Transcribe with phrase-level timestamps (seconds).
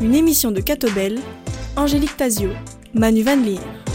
[0.00, 1.18] Une émission de Catobel,
[1.76, 2.50] Angélique Tazio,
[2.94, 3.85] Manu Van Leer.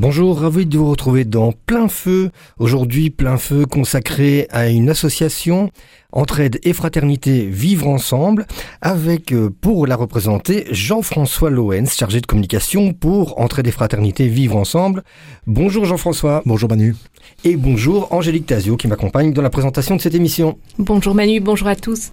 [0.00, 2.30] Bonjour, ravi de vous retrouver dans Plein Feu.
[2.60, 5.72] Aujourd'hui, Plein Feu consacré à une association
[6.12, 8.46] Entraide et Fraternité Vivre Ensemble
[8.80, 14.54] avec, euh, pour la représenter, Jean-François Loens, chargé de communication pour Entraide et Fraternité Vivre
[14.54, 15.02] Ensemble.
[15.48, 16.42] Bonjour Jean-François.
[16.46, 16.94] Bonjour Manu.
[17.42, 20.58] Et bonjour Angélique Tazio qui m'accompagne dans la présentation de cette émission.
[20.78, 22.12] Bonjour Manu, bonjour à tous.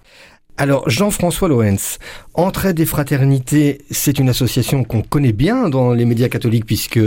[0.58, 1.98] Alors, Jean-François Loens,
[2.32, 6.98] Entraide et Fraternité, c'est une association qu'on connaît bien dans les médias catholiques puisque,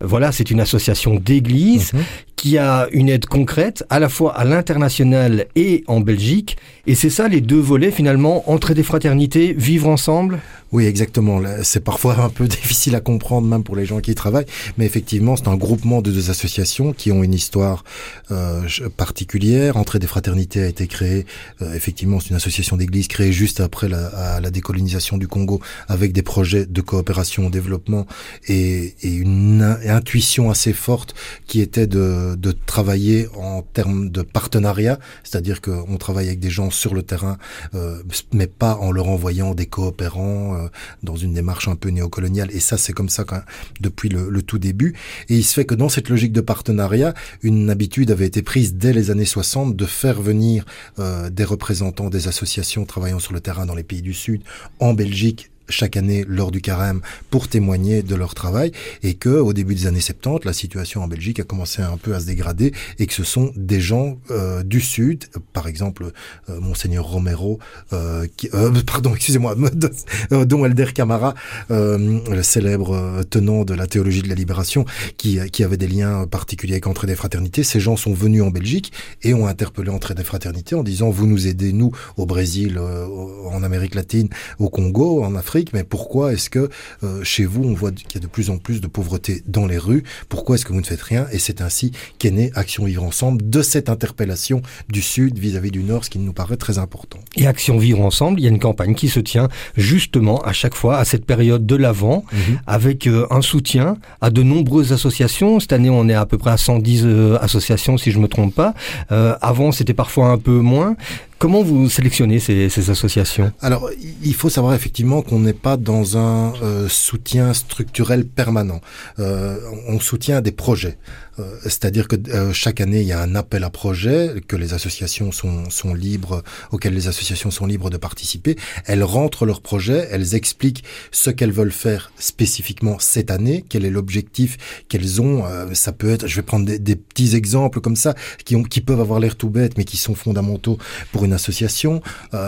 [0.00, 2.00] voilà, c'est une association d'église mhm.
[2.36, 6.56] qui a une aide concrète à la fois à l'international et en Belgique.
[6.86, 10.40] Et c'est ça les deux volets finalement, Entraide et Fraternité, vivre ensemble?
[10.74, 11.40] Oui, exactement.
[11.62, 14.46] C'est parfois un peu difficile à comprendre, même pour les gens qui y travaillent.
[14.76, 17.84] Mais effectivement, c'est un groupement de deux associations qui ont une histoire
[18.32, 19.76] euh, particulière.
[19.76, 21.26] Entrée des fraternités a été créée.
[21.62, 26.12] Euh, effectivement, c'est une association d'église créée juste après la, la, décolonisation du Congo, avec
[26.12, 28.06] des projets de coopération au développement
[28.48, 31.14] et, et une intuition assez forte
[31.46, 36.70] qui était de, de travailler en termes de partenariat, c'est-à-dire qu'on travaille avec des gens
[36.70, 37.38] sur le terrain,
[37.74, 40.68] euh, mais pas en leur envoyant des coopérants euh,
[41.02, 42.50] dans une démarche un peu néocoloniale.
[42.52, 43.42] Et ça, c'est comme ça quand,
[43.80, 44.94] depuis le, tout début.
[45.28, 48.74] Et il se fait que dans cette logique de partenariat, une habitude avait été prise
[48.74, 50.64] dès les années 60 de faire venir
[50.98, 54.42] euh, des représentants des associations travaillant sur le terrain dans les pays du Sud,
[54.80, 59.52] en Belgique chaque année lors du carême pour témoigner de leur travail et que au
[59.52, 62.72] début des années 70 la situation en Belgique a commencé un peu à se dégrader
[62.98, 66.10] et que ce sont des gens euh, du sud par exemple
[66.50, 67.58] euh, monseigneur Romero
[67.92, 69.56] euh, qui, euh, pardon excusez-moi
[70.44, 71.34] dont Elder Camara
[71.70, 74.84] le célèbre tenant de la théologie de la libération
[75.16, 77.62] qui, qui avait des liens particuliers avec Entrée des Fraternités.
[77.62, 81.26] Ces gens sont venus en Belgique et ont interpellé Entrée des Fraternités en disant vous
[81.26, 84.28] nous aidez nous au Brésil en Amérique latine
[84.58, 86.68] au Congo en Afrique mais pourquoi est-ce que
[87.02, 89.66] euh, chez vous, on voit qu'il y a de plus en plus de pauvreté dans
[89.66, 90.02] les rues?
[90.28, 91.26] Pourquoi est-ce que vous ne faites rien?
[91.32, 95.82] Et c'est ainsi qu'est née Action Vivre Ensemble, de cette interpellation du Sud vis-à-vis du
[95.82, 97.18] Nord, ce qui nous paraît très important.
[97.36, 100.74] Et Action Vivre Ensemble, il y a une campagne qui se tient justement à chaque
[100.74, 102.60] fois à cette période de l'Avent, mhm.
[102.66, 105.60] avec euh, un soutien à de nombreuses associations.
[105.60, 108.54] Cette année, on est à peu près à 110 euh, associations, si je me trompe
[108.54, 108.74] pas.
[109.08, 110.96] avant, c'était parfois un peu moins.
[111.38, 113.52] Comment vous sélectionnez ces, associations?
[113.60, 113.90] Alors,
[114.22, 118.80] il faut savoir effectivement qu'on n'est pas dans un euh, soutien structurel permanent.
[119.18, 119.58] Euh,
[119.88, 120.96] on soutient des projets.
[121.38, 124.72] Euh, c'est-à-dire que euh, chaque année, il y a un appel à projet que les
[124.72, 128.56] associations sont, sont libres, auxquelles les associations sont libres de participer.
[128.86, 133.90] Elles rentrent leurs projets, elles expliquent ce qu'elles veulent faire spécifiquement cette année, quel est
[133.90, 135.44] l'objectif qu'elles ont.
[135.44, 138.62] Euh, ça peut être, je vais prendre des, des, petits exemples comme ça, qui, ont,
[138.62, 140.78] qui peuvent avoir l'air tout bêtes, mais qui sont fondamentaux
[141.12, 142.00] pour une association.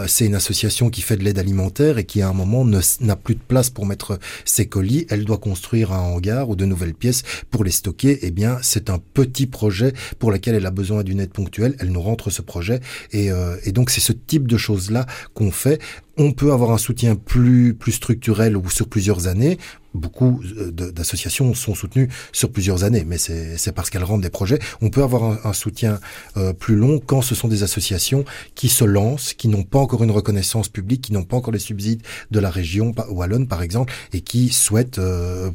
[0.06, 3.34] C'est une association qui fait de l'aide alimentaire et qui à un moment n'a plus
[3.34, 5.06] de place pour mettre ses colis.
[5.10, 8.18] Elle doit construire un hangar ou de nouvelles pièces pour les stocker.
[8.22, 8.58] Eh bien,
[8.90, 11.76] un petit projet pour lequel elle a besoin d'une aide ponctuelle.
[11.78, 12.80] Elle nous rentre ce projet
[13.12, 15.80] et, euh, et donc c'est ce type de choses-là qu'on fait.
[16.18, 19.58] On peut avoir un soutien plus, plus structurel ou sur plusieurs années.
[19.96, 24.58] Beaucoup euh, d'associations sont soutenues sur plusieurs années, mais c'est parce qu'elles rendent des projets.
[24.82, 25.98] On peut avoir un, soutien
[26.36, 28.24] euh, plus long quand ce sont des associations
[28.54, 31.58] qui se lancent, qui n'ont pas encore une reconnaissance publique, qui n'ont pas encore les
[31.58, 35.50] subsides de la région wallonne, par exemple, et qui souhaitent, euh,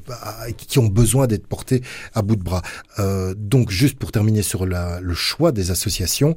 [0.58, 1.82] qui ont besoin d'être portées
[2.14, 2.62] à bout de bras.
[3.38, 6.36] Donc, juste pour terminer sur le choix des associations,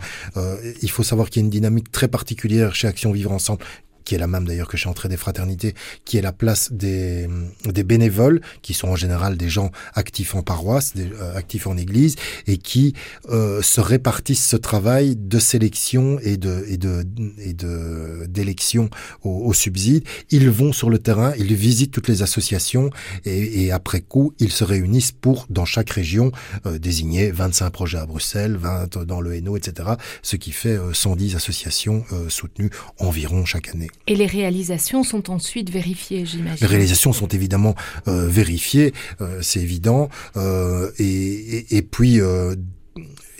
[0.83, 3.65] il faut savoir qu'il y a une dynamique très particulière chez Action Vivre Ensemble
[4.05, 7.29] qui est la même d'ailleurs que chez Entrée des Fraternités, qui est la place des,
[7.65, 12.17] des bénévoles, qui sont en général des gens actifs en paroisse, euh, actifs en église,
[12.47, 12.95] et qui
[13.31, 17.05] euh, se répartissent ce travail de sélection et de et de
[17.39, 18.91] et de d'élection
[19.23, 20.05] au, au, subside.
[20.31, 22.91] Ils vont sur le terrain, ils visitent toutes les associations,
[23.25, 26.33] et, et après coup, ils se réunissent pour dans chaque région
[26.67, 29.91] euh, désigner 25 projets à Bruxelles, 20 dans le Hainaut, etc.
[30.23, 33.91] Ce qui fait 110 associations soutenues environ chaque année.
[34.07, 36.59] Et les réalisations sont ensuite vérifiées, j'imagine.
[36.61, 37.75] Les réalisations sont évidemment
[38.07, 40.09] euh, vérifiées, euh, c'est évident.
[40.37, 42.21] Euh, et, et, puis.
[42.21, 42.55] Euh,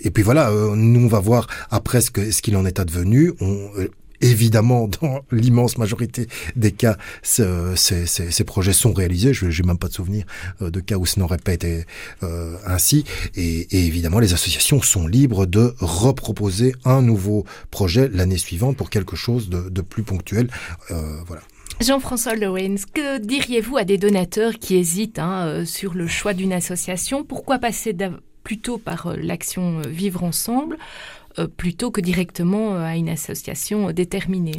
[0.01, 3.33] et puis voilà, euh, nous on va voir après ce qu'il en est advenu.
[3.41, 3.87] Euh,
[4.21, 9.33] Évidemment, dans l'immense majorité des cas, ce, ces, projets sont réalisés.
[9.33, 10.25] Je n'ai même pas de souvenir
[10.61, 11.85] euh, de cas où ce n'aurait pas été
[12.23, 13.05] euh, ainsi.
[13.35, 19.15] Et, évidemment, les associations sont libres de reproposer un nouveau projet l'année suivante pour quelque
[19.15, 20.49] chose de, plus ponctuel.
[20.91, 21.41] Euh, voilà.
[21.81, 27.23] Jean-François Lowens, que diriez-vous à des donateurs qui hésitent hein, sur le choix d'une association?
[27.23, 27.95] Pourquoi passer
[28.43, 30.77] plutôt par l'action Vivre ensemble?
[31.57, 34.57] Plutôt que directement à une association déterminée.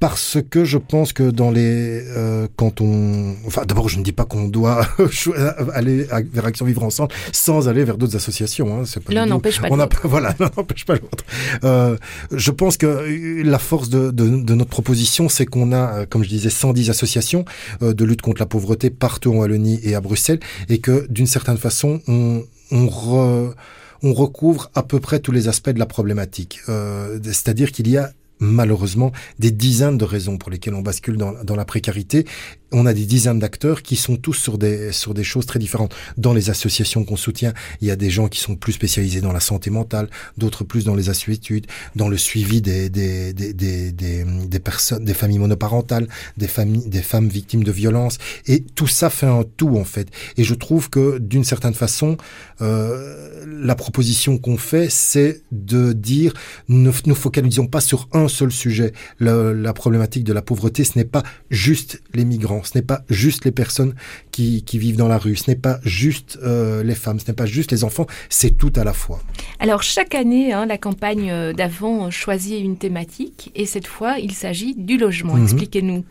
[0.00, 4.12] Parce que je pense que dans les euh, quand on enfin d'abord je ne dis
[4.12, 4.86] pas qu'on doit
[5.74, 10.00] aller vers Action Vivre Ensemble sans aller vers d'autres associations hein, l'un n'empêche pas l'autre.
[10.04, 11.24] voilà l'un n'empêche pas l'autre.
[11.64, 11.96] Euh,
[12.30, 16.28] je pense que la force de, de, de notre proposition c'est qu'on a comme je
[16.28, 17.44] disais 110 associations
[17.82, 21.26] euh, de lutte contre la pauvreté partout en Wallonie et à Bruxelles et que d'une
[21.26, 23.54] certaine façon on on re,
[24.02, 26.60] on recouvre à peu près tous les aspects de la problématique.
[26.68, 31.32] Euh, C'est-à-dire qu'il y a malheureusement des dizaines de raisons pour lesquelles on bascule dans,
[31.42, 32.24] dans la précarité
[32.72, 35.94] on a des dizaines d'acteurs qui sont tous sur des sur des choses très différentes.
[36.16, 39.32] Dans les associations qu'on soutient, il y a des gens qui sont plus spécialisés dans
[39.32, 41.66] la santé mentale, d'autres plus dans les assuétudes,
[41.96, 47.02] dans le suivi des des, des des, des, personnes, des familles monoparentales, des familles des
[47.02, 48.18] femmes victimes de violences.
[48.46, 50.08] Et tout ça fait un tout en fait.
[50.36, 52.16] Et je trouve que d'une certaine façon,
[52.60, 56.34] euh, la proposition qu'on fait, c'est de dire
[56.68, 58.92] ne nous focalisons pas sur un seul sujet.
[59.20, 63.44] la problématique de la pauvreté, ce n'est pas juste les migrants ce n'est pas juste
[63.44, 63.94] les personnes
[64.32, 67.46] qui, vivent dans la rue, ce n'est pas juste euh, les femmes, ce n'est pas
[67.46, 69.20] juste les enfants, c'est tout à la fois.
[69.58, 74.32] Alors chaque année, hein, la campagne euh, d'avant choisit une thématique et cette fois, il
[74.32, 75.34] s'agit du logement.
[75.34, 75.42] Mhm.
[75.44, 76.04] Expliquez-nous.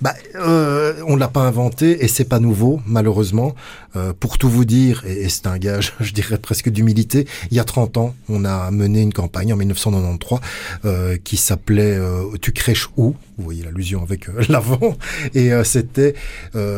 [0.00, 3.54] Bah, euh, on l'a pas inventé et c'est pas nouveau, malheureusement.
[3.96, 7.60] Euh, pour tout vous dire, et, c'est un gage, je dirais presque d'humilité, il y
[7.60, 11.98] a 30 ans, on a mené une campagne en 1993 qui s'appelait
[12.40, 13.14] Tu crèches où?
[13.38, 14.96] Vous voyez l'allusion avec l'avant.
[15.34, 16.14] Et c'était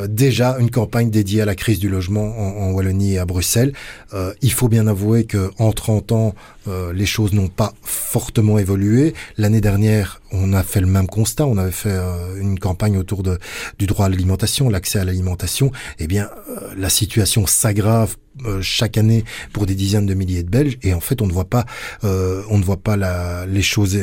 [0.09, 3.73] déjà une campagne dédiée à la crise du logement en, Wallonie et à Bruxelles.
[4.13, 6.35] Euh, il faut bien avouer que en 30 ans,
[6.69, 9.15] euh, les choses n'ont pas fortement évolué.
[9.39, 11.47] L'année dernière, on a fait le même constat.
[11.47, 15.71] On avait fait euh, une campagne autour du droit à l'alimentation, l'accès à l'alimentation.
[15.99, 16.29] Eh bien,
[16.77, 18.17] la situation s'aggrave
[18.61, 21.45] chaque année pour des dizaines de milliers de Belges et en fait on ne voit
[21.45, 21.67] pas
[22.03, 23.97] on ne voit pas les choses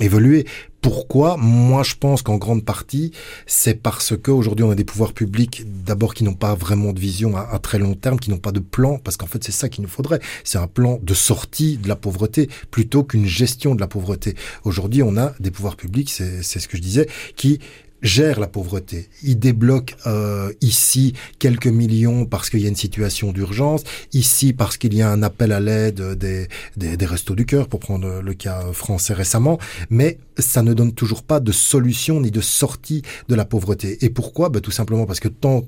[0.00, 0.46] évoluer
[0.86, 1.36] pourquoi?
[1.36, 3.10] Moi, je pense qu'en grande partie,
[3.44, 7.36] c'est parce qu'aujourd'hui, on a des pouvoirs publics, d'abord, qui n'ont pas vraiment de vision
[7.36, 9.82] à, très long terme, qui n'ont pas de plan, parce qu'en fait, c'est ça qu'il
[9.82, 10.20] nous faudrait.
[10.44, 14.36] C'est un plan de sortie de la pauvreté, plutôt qu'une gestion de la pauvreté.
[14.62, 17.58] Aujourd'hui, on a des pouvoirs publics, c'est ce que je disais, qui
[18.02, 19.08] gère la pauvreté.
[19.22, 23.82] Il débloque euh, ici quelques millions parce qu'il y a une situation d'urgence,
[24.12, 26.46] ici parce qu'il y a un appel à l'aide des,
[26.76, 29.58] des, des, restos du cœur, pour prendre le cas français récemment,
[29.90, 34.04] mais ça ne donne toujours pas de solution ni de sortie de la pauvreté.
[34.04, 34.50] Et pourquoi?
[34.50, 35.64] Ben, Tout simplement parce que tant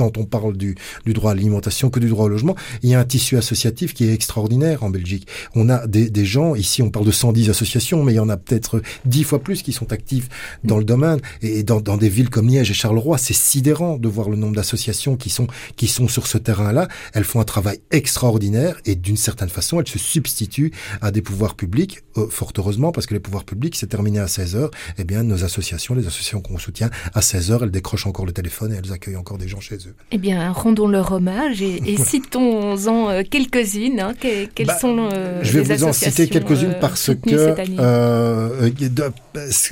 [0.00, 2.94] quand on parle du, du, droit à l'alimentation que du droit au logement, il y
[2.94, 5.26] a un tissu associatif qui est extraordinaire en Belgique.
[5.54, 8.30] On a des, des gens, ici on parle de 110 associations, mais il y en
[8.30, 10.30] a peut-être 10 fois plus qui sont actifs
[10.64, 11.20] dans le domaine.
[11.42, 14.56] Et dans, dans des villes comme Liège et Charleroi, c'est sidérant de voir le nombre
[14.56, 16.88] d'associations qui sont, qui sont sur ce terrain-là.
[17.12, 20.72] Elles font un travail extraordinaire et d'une certaine façon, elles se substituent
[21.02, 24.28] à des pouvoirs publics, euh, fort heureusement, parce que les pouvoirs publics, c'est terminé à
[24.28, 24.70] 16 heures.
[24.96, 28.32] Eh bien, nos associations, les associations qu'on soutient, à 16 heures, elles décrochent encore le
[28.32, 29.89] téléphone et elles accueillent encore des gens chez eux.
[30.12, 34.00] Eh bien, rendons leur hommage et, citons-en euh, quelques-unes.
[34.00, 34.14] Hein.
[34.20, 37.70] quelles bah, sont euh, Je vais vous en citer quelques-unes euh, parce que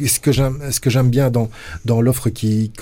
[0.07, 1.51] ce que j'aime, ce que j'aime bien dans
[1.85, 2.73] dans l'offre qui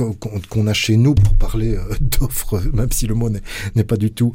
[0.50, 3.30] qu'on a chez nous pour parler d'offres, même si le mot
[3.74, 4.32] n'est pas du tout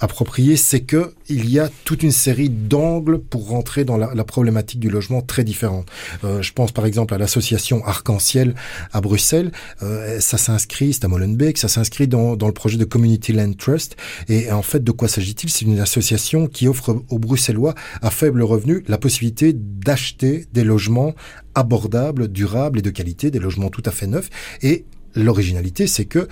[0.00, 4.24] approprié, c'est que il y a toute une série d'angles pour rentrer dans la, la,
[4.24, 5.86] problématique du logement très différente.
[6.22, 8.54] je pense par exemple à l'association Arc-en-Ciel
[8.92, 9.52] à Bruxelles.
[9.80, 13.96] ça s'inscrit, c'est à Molenbeek, ça s'inscrit dans, dans le projet de Community Land Trust.
[14.28, 15.50] Et en fait, de quoi s'agit-il?
[15.50, 21.14] C'est une association qui offre aux Bruxellois à faible revenu la possibilité d'acheter des logements
[21.54, 24.30] abordables, durables et de qualité, des logements tout à fait neufs.
[24.62, 26.28] Et l'originalité, c'est que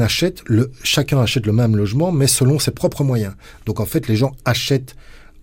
[0.00, 0.42] achète
[0.82, 3.34] chacun achète le même logement, mais selon ses propres moyens.
[3.66, 4.96] Donc en fait, les gens achètent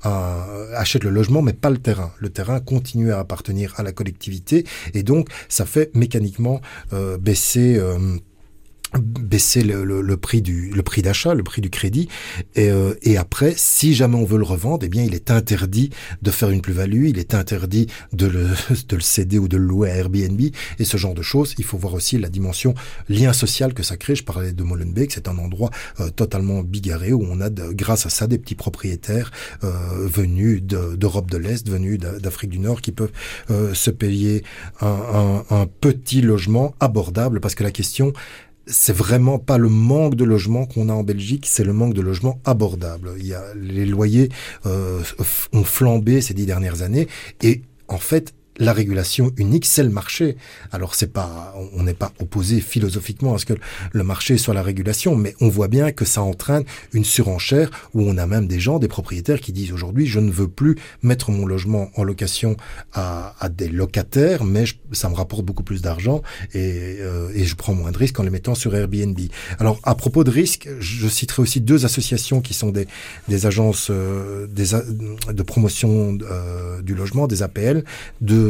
[0.03, 2.12] achètent le logement mais pas le terrain.
[2.20, 6.62] Le terrain continue à appartenir à la collectivité et donc ça fait mécaniquement
[6.94, 7.98] euh, baisser euh,
[8.99, 12.07] baisser le, le, prix du le prix d'achat, le prix du crédit,
[12.55, 15.89] et, euh, et, après, si jamais on veut le revendre, eh bien, il est interdit
[16.21, 18.47] de faire une plus-value, il est interdit de le,
[18.89, 20.39] de le céder ou de le louer à Airbnb
[20.79, 21.55] et ce genre de choses.
[21.57, 22.73] Il faut voir aussi la dimension
[23.09, 24.15] lien social que ça crée.
[24.15, 28.09] Je parlais de Molenbeek, c'est un endroit euh, totalement bigarré où on a, grâce à
[28.09, 29.31] ça, des petits propriétaires
[29.63, 29.69] euh,
[30.07, 33.11] venus d'Europe de, l'Est, venus d'Afrique du Nord, qui peuvent
[33.49, 34.43] euh, se payer
[34.81, 38.13] un, un petit logement abordable, parce que la question
[38.67, 42.01] c'est vraiment pas le manque de logements qu'on a en Belgique, c'est le manque de
[42.01, 43.12] logements abordables.
[43.17, 44.29] Il y a les loyers
[44.65, 45.01] euh,
[45.53, 47.07] ont flambé ces dix dernières années
[47.41, 50.38] et en fait la régulation unique, c'est le marché.
[50.71, 53.53] Alors c'est pas, on n'est pas opposé philosophiquement à ce que
[53.91, 58.01] le marché soit la régulation, mais on voit bien que ça entraîne une surenchère où
[58.01, 61.31] on a même des gens, des propriétaires qui disent aujourd'hui je ne veux plus mettre
[61.31, 62.55] mon logement en location
[62.93, 66.21] à, à des locataires, mais ça me rapporte beaucoup plus d'argent
[66.53, 69.19] et, euh, et, je prends moins de risques en les mettant sur Airbnb.
[69.59, 72.88] Alors à propos de risques, je citerai aussi deux associations qui sont des,
[73.27, 74.69] des agences euh, des,
[75.33, 77.83] de promotion euh, du logement, des APL,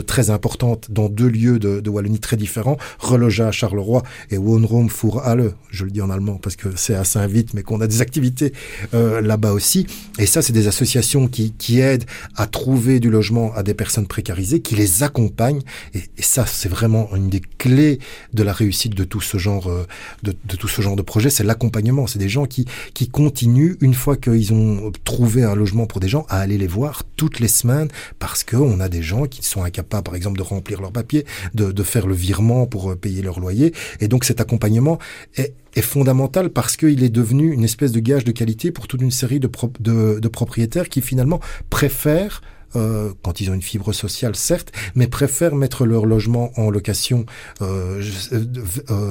[0.02, 5.22] très importantes dans deux lieux de, Wallonie très différents, Reloja à Charleroi et Wohnraum für
[5.24, 8.02] alle, je le dis en allemand parce que c'est à Saint-Vite, mais qu'on a des
[8.02, 8.54] activités
[8.94, 9.88] euh, là-bas aussi.
[10.20, 14.62] Et ça, c'est des associations qui, aident à trouver du logement à des personnes précarisées,
[14.62, 15.62] qui les accompagnent.
[15.94, 18.00] Et, et ça, c'est vraiment une des clés
[18.34, 19.86] de la réussite de tout ce genre euh,
[20.24, 22.08] de, de tout ce genre de projet, c'est l'accompagnement.
[22.08, 26.08] C'est des gens qui, qui continuent, une fois qu'ils ont trouvé un logement pour des
[26.08, 29.64] gens, à aller les voir toutes les semaines parce qu'on a des gens qui sont
[29.64, 33.22] incapables pas, par exemple, de remplir leurs papiers, de, faire le virement pour euh, payer
[33.22, 33.74] leur loyer.
[34.00, 35.00] Et donc cet accompagnement
[35.36, 39.12] est, fondamental parce qu'il est devenu une espèce de gage de qualité pour toute une
[39.12, 42.42] série de, pro de, de propriétaires qui finalement préfèrent
[42.76, 47.26] euh, quand ils ont une fibre sociale, certes, mais préfèrent mettre leur logement en location
[47.62, 48.02] euh,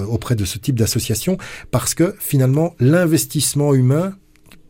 [0.06, 1.38] auprès de ce type d'association
[1.70, 4.14] parce que finalement, l'investissement humain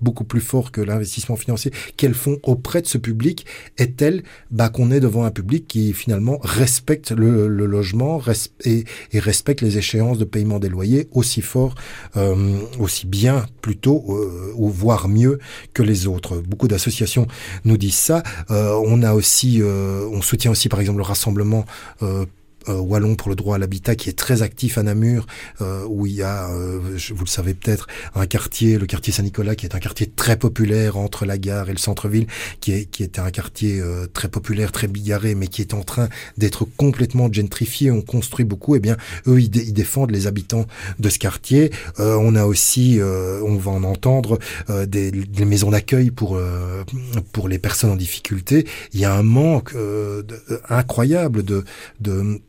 [0.00, 3.46] beaucoup plus fort que l'investissement financier qu'elles font auprès de ce public
[3.78, 8.20] est tel bah, qu'on est devant un public qui finalement respecte le, logement
[8.64, 8.84] et,
[9.14, 11.74] respecte les échéances de paiement des loyers aussi fort,
[12.16, 15.38] euh, aussi bien plutôt, euh, ou voire mieux
[15.72, 16.36] que les autres?
[16.38, 17.26] Beaucoup d'associations
[17.64, 18.22] nous disent ça.
[18.50, 21.64] Euh, on a aussi, euh, on soutient aussi par exemple le rassemblement
[22.02, 22.26] euh,
[22.68, 25.26] wallon pour le droit à l'habitat qui est très actif à Namur,
[25.60, 26.80] euh, où il y a, euh,
[27.10, 30.96] vous le savez peut-être, un quartier, le quartier Saint-Nicolas, qui est un quartier très populaire
[30.96, 32.26] entre la gare et le centre-ville,
[32.60, 35.82] qui est qui était un quartier euh, très populaire, très bigarré, mais qui est en
[35.82, 37.90] train d'être complètement gentrifié.
[37.90, 38.74] On construit beaucoup.
[38.74, 40.66] Et eh bien, eux, ils, ils, défendent les habitants
[40.98, 41.70] de ce quartier.
[41.98, 44.38] Euh, on a aussi, euh, on va en entendre,
[44.86, 46.38] des, des, maisons d'accueil pour
[47.32, 48.66] pour les personnes en difficulté.
[48.92, 49.74] Il y a un manque
[50.68, 51.64] incroyable de
[52.00, 52.40] de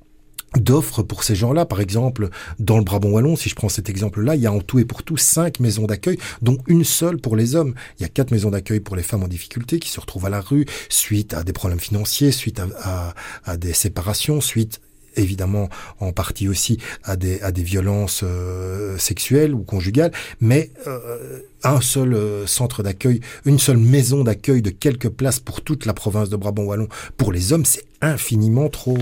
[0.57, 1.65] d'offres pour ces gens-là.
[1.65, 4.59] Par exemple, dans le Brabant Wallon, si je prends cet exemple-là, il y a en
[4.59, 7.73] tout et pour tout cinq maisons d'accueil, dont une seule pour les hommes.
[7.99, 10.29] Il y a quatre maisons d'accueil pour les femmes en difficulté qui se retrouvent à
[10.29, 13.13] la rue suite à des problèmes financiers, suite à, à,
[13.45, 14.81] à des séparations, suite
[15.17, 15.69] évidemment
[15.99, 21.81] en partie aussi à des, à des violences euh, sexuelles ou conjugales, mais euh, un
[21.81, 26.29] seul euh, centre d'accueil, une seule maison d'accueil de quelques places pour toute la province
[26.29, 28.97] de Brabant-Wallon pour les hommes, c'est infiniment trop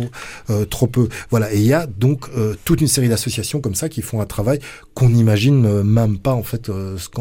[0.49, 1.07] euh, trop peu.
[1.29, 4.21] Voilà, et il y a donc euh, toute une série d'associations comme ça qui font
[4.21, 4.59] un travail
[4.93, 6.71] qu'on n'imagine même pas en fait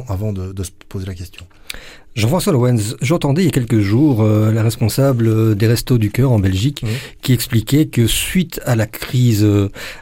[0.08, 1.46] avant de se poser la question.
[2.14, 6.30] Jean-François Lowens, j'entendais il y a quelques jours euh, la responsable des Restos du Cœur
[6.30, 6.86] en Belgique mmh.
[7.22, 9.42] qui expliquait que suite à la crise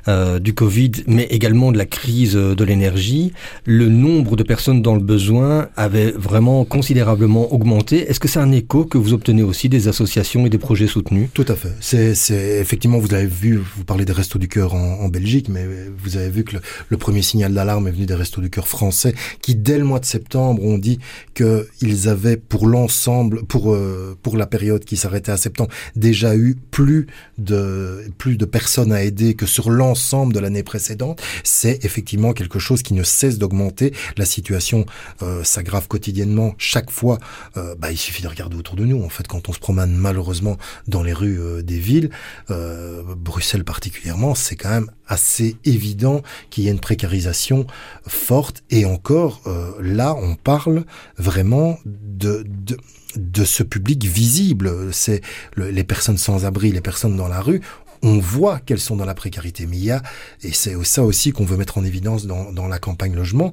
[0.08, 3.32] euh, du Covid, mais également de la crise de l'énergie,
[3.64, 8.10] le nombre de personnes dans le besoin avait vraiment considérablement augmenté.
[8.10, 11.28] Est-ce que c'est un écho que vous obtenez aussi des associations et des projets soutenus?
[11.32, 11.72] Tout à fait.
[11.78, 15.48] C'est, c'est effectivement, vous avez vu, vous parlez des Restos du Cœur en, en Belgique,
[15.48, 15.64] mais
[15.96, 18.66] vous avez vu que le, le premier signal d'alarme est venu des Restos du Cœur
[18.66, 20.98] français qui, dès le mois de septembre, ont dit
[21.34, 26.56] qu'ils avaient pour l'ensemble, pour euh, pour la période qui s'arrêtait à septembre, déjà eu
[26.70, 27.06] plus
[27.38, 31.22] de plus de personnes à aider que sur l'ensemble de l'année précédente.
[31.44, 33.92] C'est effectivement quelque chose qui ne cesse d'augmenter.
[34.16, 34.86] La situation
[35.22, 36.54] euh, s'aggrave quotidiennement.
[36.58, 37.18] Chaque fois,
[37.56, 39.02] euh, bah, il suffit de regarder autour de nous.
[39.02, 42.10] En fait, quand on se promène malheureusement dans les rues des villes,
[42.48, 47.66] Bruxelles particulièrement, c'est quand même assez évident qu'il y a une précarisation
[48.06, 48.62] forte.
[48.70, 49.42] Et encore,
[49.80, 50.84] là, on parle
[51.18, 52.76] vraiment de, de,
[53.16, 54.92] de ce public visible.
[54.92, 55.20] C'est
[55.54, 57.60] le, les personnes sans abri, les personnes dans la rue
[58.02, 59.66] on voit qu'elles sont dans la précarité.
[59.66, 60.02] Mais il y a,
[60.42, 63.52] et c'est ça aussi qu'on veut mettre en évidence dans, dans la campagne logement,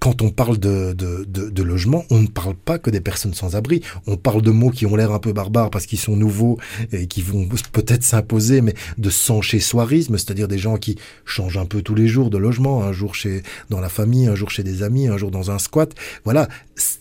[0.00, 3.34] quand on parle de, de, de, de, logement, on ne parle pas que des personnes
[3.34, 3.82] sans abri.
[4.06, 6.58] On parle de mots qui ont l'air un peu barbares parce qu'ils sont nouveaux
[6.90, 11.82] et qui vont peut-être s'imposer, mais de sans-chez-soirisme, c'est-à-dire des gens qui changent un peu
[11.82, 14.82] tous les jours de logement, un jour chez dans la famille, un jour chez des
[14.82, 15.94] amis, un jour dans un squat.
[16.24, 16.48] Voilà,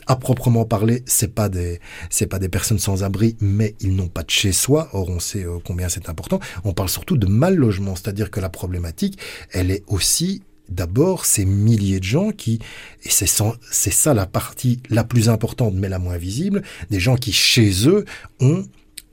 [0.08, 1.80] à proprement parler, c'est pas des
[2.10, 4.90] c'est pas des personnes sans abri, mais ils n'ont pas de chez soi.
[4.92, 6.42] Or, on sait euh, combien c'est important.
[6.66, 9.18] On parle surtout de mal logement, c'est-à-dire que la problématique,
[9.54, 12.60] elle est aussi d'abord ces milliers de gens qui,
[13.04, 17.32] et c'est ça la partie la plus importante mais la moins visible, des gens qui
[17.32, 18.06] chez eux
[18.40, 18.66] ont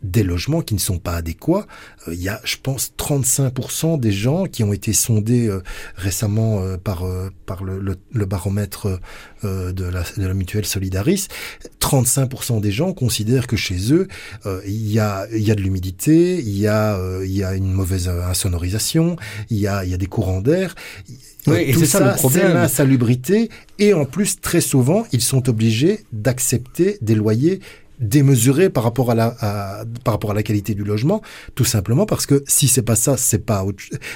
[0.02, 1.66] des logements qui ne sont pas adéquats.
[2.06, 5.62] Euh, il y a, je pense, 35% des gens qui ont été sondés euh,
[5.96, 7.04] récemment euh, par,
[7.46, 9.00] par le, le, baromètre
[9.42, 11.28] de, la, de la mutuelle Solidaris.
[11.80, 14.08] 35% des gens considèrent que chez eux,
[14.66, 17.72] il y, a, il y a de l'humidité, il, y a, il y a une
[17.72, 19.16] mauvaise insonorisation,
[19.50, 20.74] il y a, il y a des courants d'air.
[21.46, 22.54] Oui, et c'est ça, ça le problème.
[22.54, 23.50] l'insalubrité.
[23.78, 27.60] Et en plus, très souvent, ils sont obligés d'accepter des loyers
[28.00, 31.22] démesuré par rapport à la par rapport à la qualité du logement
[31.54, 33.64] tout simplement parce que si c'est pas ça c'est pas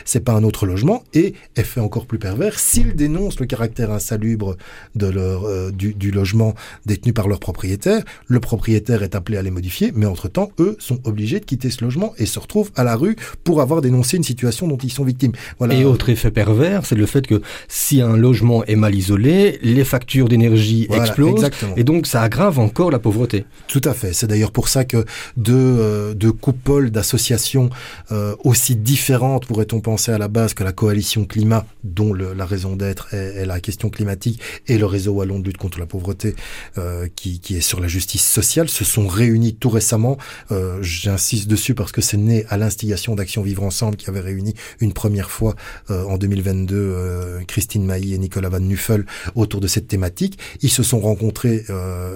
[0.05, 4.57] c'est pas un autre logement et effet encore plus pervers s'ils dénoncent le caractère insalubre
[4.95, 6.55] de leur euh, du, du, logement
[6.87, 10.77] détenu par leur propriétaire le propriétaire est appelé à les modifier mais entre temps eux
[10.79, 14.17] sont obligés de quitter ce logement et se retrouvent à la rue pour avoir dénoncé
[14.17, 15.33] une situation dont ils sont victimes.
[15.59, 15.75] Voilà.
[15.75, 19.85] Et autre effet pervers c'est le fait que si un logement est mal isolé les
[19.85, 21.75] factures d'énergie explosent exactement.
[21.77, 24.13] et donc ça aggrave encore la pauvreté tout à fait.
[24.13, 25.05] C'est d'ailleurs pour ça que
[25.37, 27.71] deux, euh, deux coupoles d'associations
[28.11, 32.47] euh, aussi différentes, pourrait-on penser à la base, que la coalition climat, dont le, la
[32.47, 36.35] raison d'être est, la question climatique, et le réseau wallon de lutte contre la pauvreté,
[36.79, 40.19] euh, qui, qui, est sur la justice sociale, se sont réunis tout récemment.
[40.51, 44.55] Euh, j'insiste dessus parce que c'est né à l'instigation d'Action Vivre Ensemble, qui avait réuni
[44.81, 45.55] une première fois
[45.91, 50.41] euh, en 2022 Christine Mailly et Nicolas Van Nuffel autour de cette thématique.
[50.61, 51.65] Ils se sont rencontrés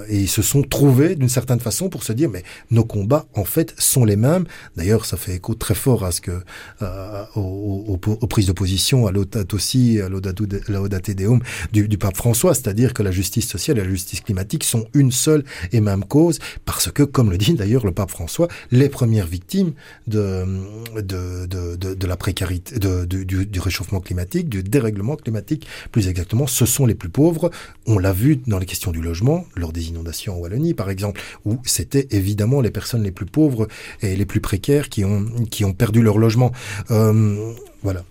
[0.09, 3.27] et ils se sont trouvés d'une certaine certaine façon pour se dire mais nos combats
[3.35, 4.47] en fait sont les mêmes.
[4.77, 6.43] D'ailleurs, ça fait écho très fort à ce que
[6.81, 7.99] euh, aux,
[8.29, 11.41] prises de position, à l'audat aussi, à l'audate deum
[11.73, 15.45] du, pape François, c'est-à-dire que la justice sociale et la justice climatique sont une seule
[15.73, 19.73] et même cause, parce que, comme le dit d'ailleurs le pape François, les premières victimes
[20.07, 20.47] de
[20.97, 26.87] de, de, la précarité, de, du réchauffement climatique, du dérèglement climatique, plus exactement, ce sont
[26.87, 27.51] les plus pauvres.
[27.87, 31.21] On l'a vu dans les questions du logement, lors des inondations en Wallonie, par exemple,
[31.45, 33.69] où c'était évidemment les personnes les plus pauvres
[34.03, 36.53] et les plus précaires qui ont, qui ont perdu leur logement.
[36.91, 38.05] Euh, voilà.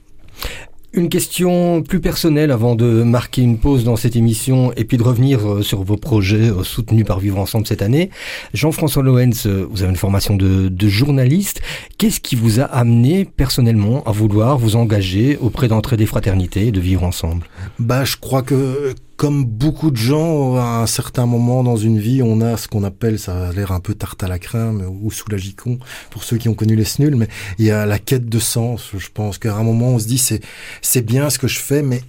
[0.95, 5.01] Une question plus personnelle avant de marquer une pause dans cette émission et puis de
[5.01, 8.11] revenir euh, sur vos projets euh, soutenus par Vivre Ensemble cette année.
[8.53, 11.61] Jean-François Loens, vous avez une formation de, de journaliste.
[11.97, 16.79] Qu'est-ce qui vous a amené personnellement à vouloir vous engager auprès d'entrée fraternités et de
[16.79, 17.47] Vivre Ensemble?
[17.79, 22.21] Bah, je crois que comme beaucoup de gens, à un certain moment dans une vie,
[22.21, 25.11] on a ce qu'on appelle, ça a l'air un peu tarte à la crème ou
[25.11, 27.99] sous la gicon pour ceux qui ont connu les snuls, mais il y a la
[27.99, 28.89] quête de sens.
[28.97, 32.01] Je pense qu'à un moment, on se dit c'est bien ce que je fais, mais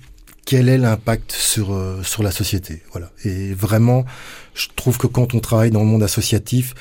[0.44, 2.82] quel est l'impact sur euh, sur la société?
[2.90, 3.12] Voilà.
[3.24, 4.04] Et vraiment,
[4.56, 6.74] je trouve que quand on travaille dans le monde associatif,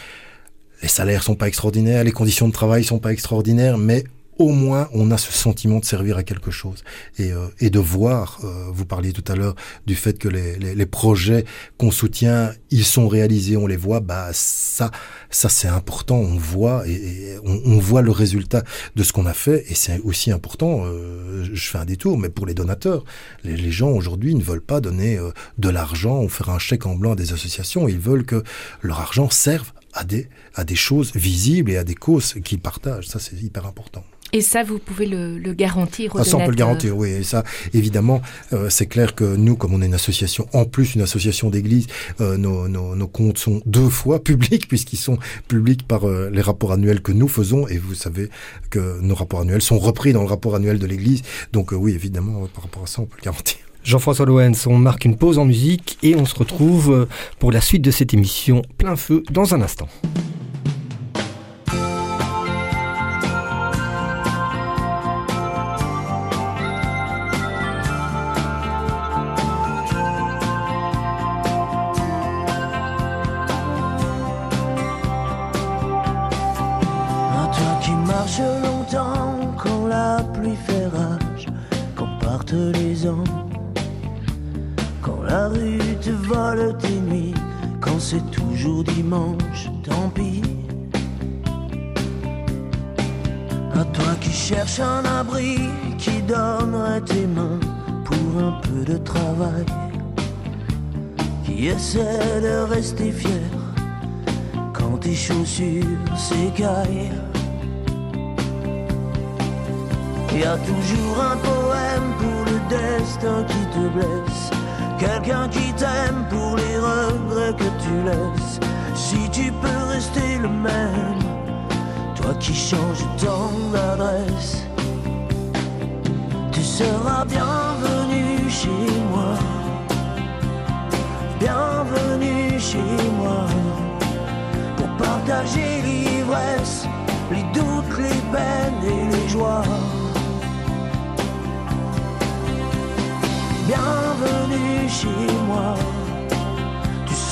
[0.81, 4.03] les salaires sont pas extraordinaires, les conditions de travail sont pas extraordinaires, mais
[4.37, 6.83] au moins on a ce sentiment de servir à quelque chose.
[7.17, 10.57] Et, euh, et de voir, euh, vous parliez tout à l'heure du fait que les,
[10.57, 11.45] les, les projets
[11.77, 14.91] qu'on soutient, ils sont réalisés, on les voit, bah ça,
[15.29, 18.63] ça c'est important, on voit et, on, on, voit le résultat
[18.95, 19.65] de ce qu'on a fait.
[19.69, 23.03] Et c'est aussi important, euh, je fais un détour, mais pour les donateurs,
[23.43, 25.19] les, gens aujourd'hui ne veulent pas donner
[25.57, 28.43] de l'argent ou faire un chèque en blanc à des associations, ils veulent que
[28.81, 33.07] leur argent serve à des, à des choses visibles et à des causes qu'ils partagent,
[33.07, 34.03] ça c'est hyper important.
[34.35, 37.11] Et ça, vous pouvez le, le garantir aux ah, Ça, on peut le garantir, oui.
[37.11, 38.19] Et ça, évidemment,
[38.51, 41.85] euh, c'est clair que nous, comme on est une association, en plus une association d'église,
[42.19, 46.41] euh, nos, nos, nos, comptes sont deux fois publics, puisqu'ils sont publics par euh, les
[46.41, 47.67] rapports annuels que nous faisons.
[47.67, 48.29] Et vous savez
[48.71, 51.21] que nos rapports annuels sont repris dans le rapport annuel de l'église.
[51.51, 53.57] Donc euh, oui, évidemment, par rapport à ça, on peut le garantir.
[53.83, 57.83] Jean-François Loens, on marque une pause en musique et on se retrouve pour la suite
[57.83, 59.89] de cette émission plein feu dans un instant.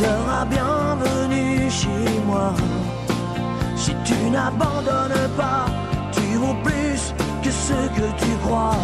[0.01, 2.53] Tu seras bienvenue chez moi.
[3.75, 5.65] Si tu n'abandonnes pas,
[6.11, 8.75] tu vaux plus que ce que tu crois.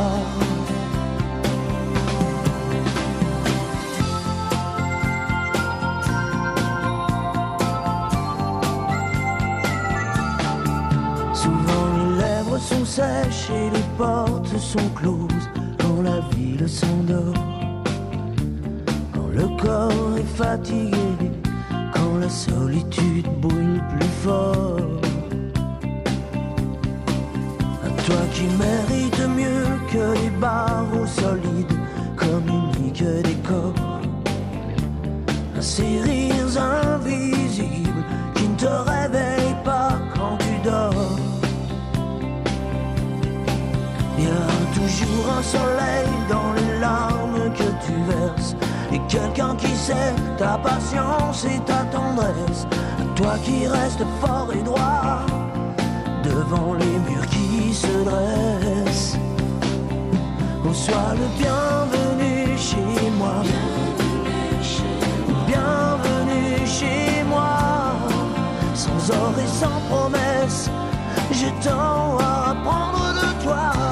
[11.33, 15.49] Souvent les lèvres sont sèches et les portes sont closes
[15.79, 17.56] quand la ville s'endort.
[19.37, 21.29] Le corps est fatigué,
[21.93, 24.79] quand la solitude brûle plus fort.
[27.85, 31.77] À toi qui mérites mieux que les barreaux solides,
[32.15, 34.01] communique des corps.
[35.55, 41.19] À ces rires invisibles qui ne te réveillent pas quand tu dors.
[44.17, 47.26] Il y a toujours un soleil dans les larmes
[49.07, 52.67] quelqu'un qui sait ta patience et ta tendresse.
[53.15, 55.25] Toi qui restes fort et droit
[56.23, 59.17] devant les murs qui se dressent.
[60.65, 63.41] On soit le bienvenu chez moi.
[65.47, 67.57] Bienvenue chez moi.
[68.73, 70.69] Sans or et sans promesse,
[71.31, 73.86] je tends à apprendre de toi.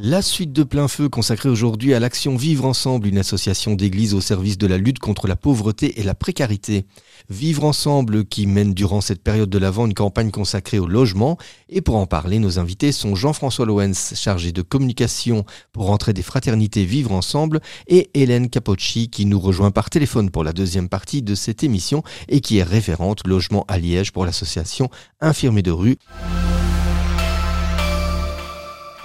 [0.00, 4.20] La suite de plein feu consacrée aujourd'hui à l'action Vivre Ensemble, une association d'églises au
[4.20, 6.86] service de la lutte contre la pauvreté et la précarité.
[7.28, 11.36] Vivre Ensemble qui mène durant cette période de l'Avent une campagne consacrée au logement.
[11.68, 16.22] Et pour en parler, nos invités sont Jean-François Loens, chargé de communication pour rentrer des
[16.22, 17.58] fraternités Vivre Ensemble,
[17.88, 22.04] et Hélène Capocci qui nous rejoint par téléphone pour la deuxième partie de cette émission
[22.28, 25.98] et qui est référente logement à Liège pour l'association Infirmiers de rue.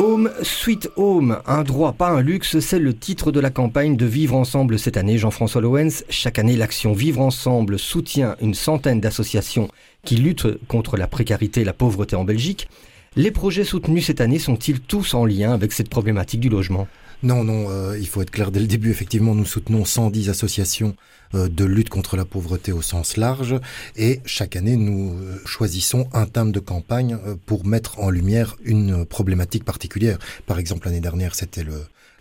[0.03, 4.05] Home Sweet Home, un droit pas un luxe, c'est le titre de la campagne de
[4.05, 5.17] Vivre Ensemble cette année.
[5.17, 9.69] Jean-François Loens, chaque année l'action Vivre Ensemble soutient une centaine d'associations
[10.03, 12.67] qui luttent contre la précarité et la pauvreté en Belgique.
[13.15, 16.89] Les projets soutenus cette année sont-ils tous en lien avec cette problématique du logement?
[17.23, 18.91] Non, non, euh, il faut être clair dès le début.
[18.91, 20.93] Effectivement, nous soutenons 110 associations
[21.35, 23.55] euh, de lutte contre la pauvreté au sens large
[23.95, 29.05] et chaque année, nous euh, choisissons un thème de campagne pour mettre en lumière une
[29.05, 30.19] problématique particulière.
[30.47, 31.65] Par exemple, l'année dernière, c'était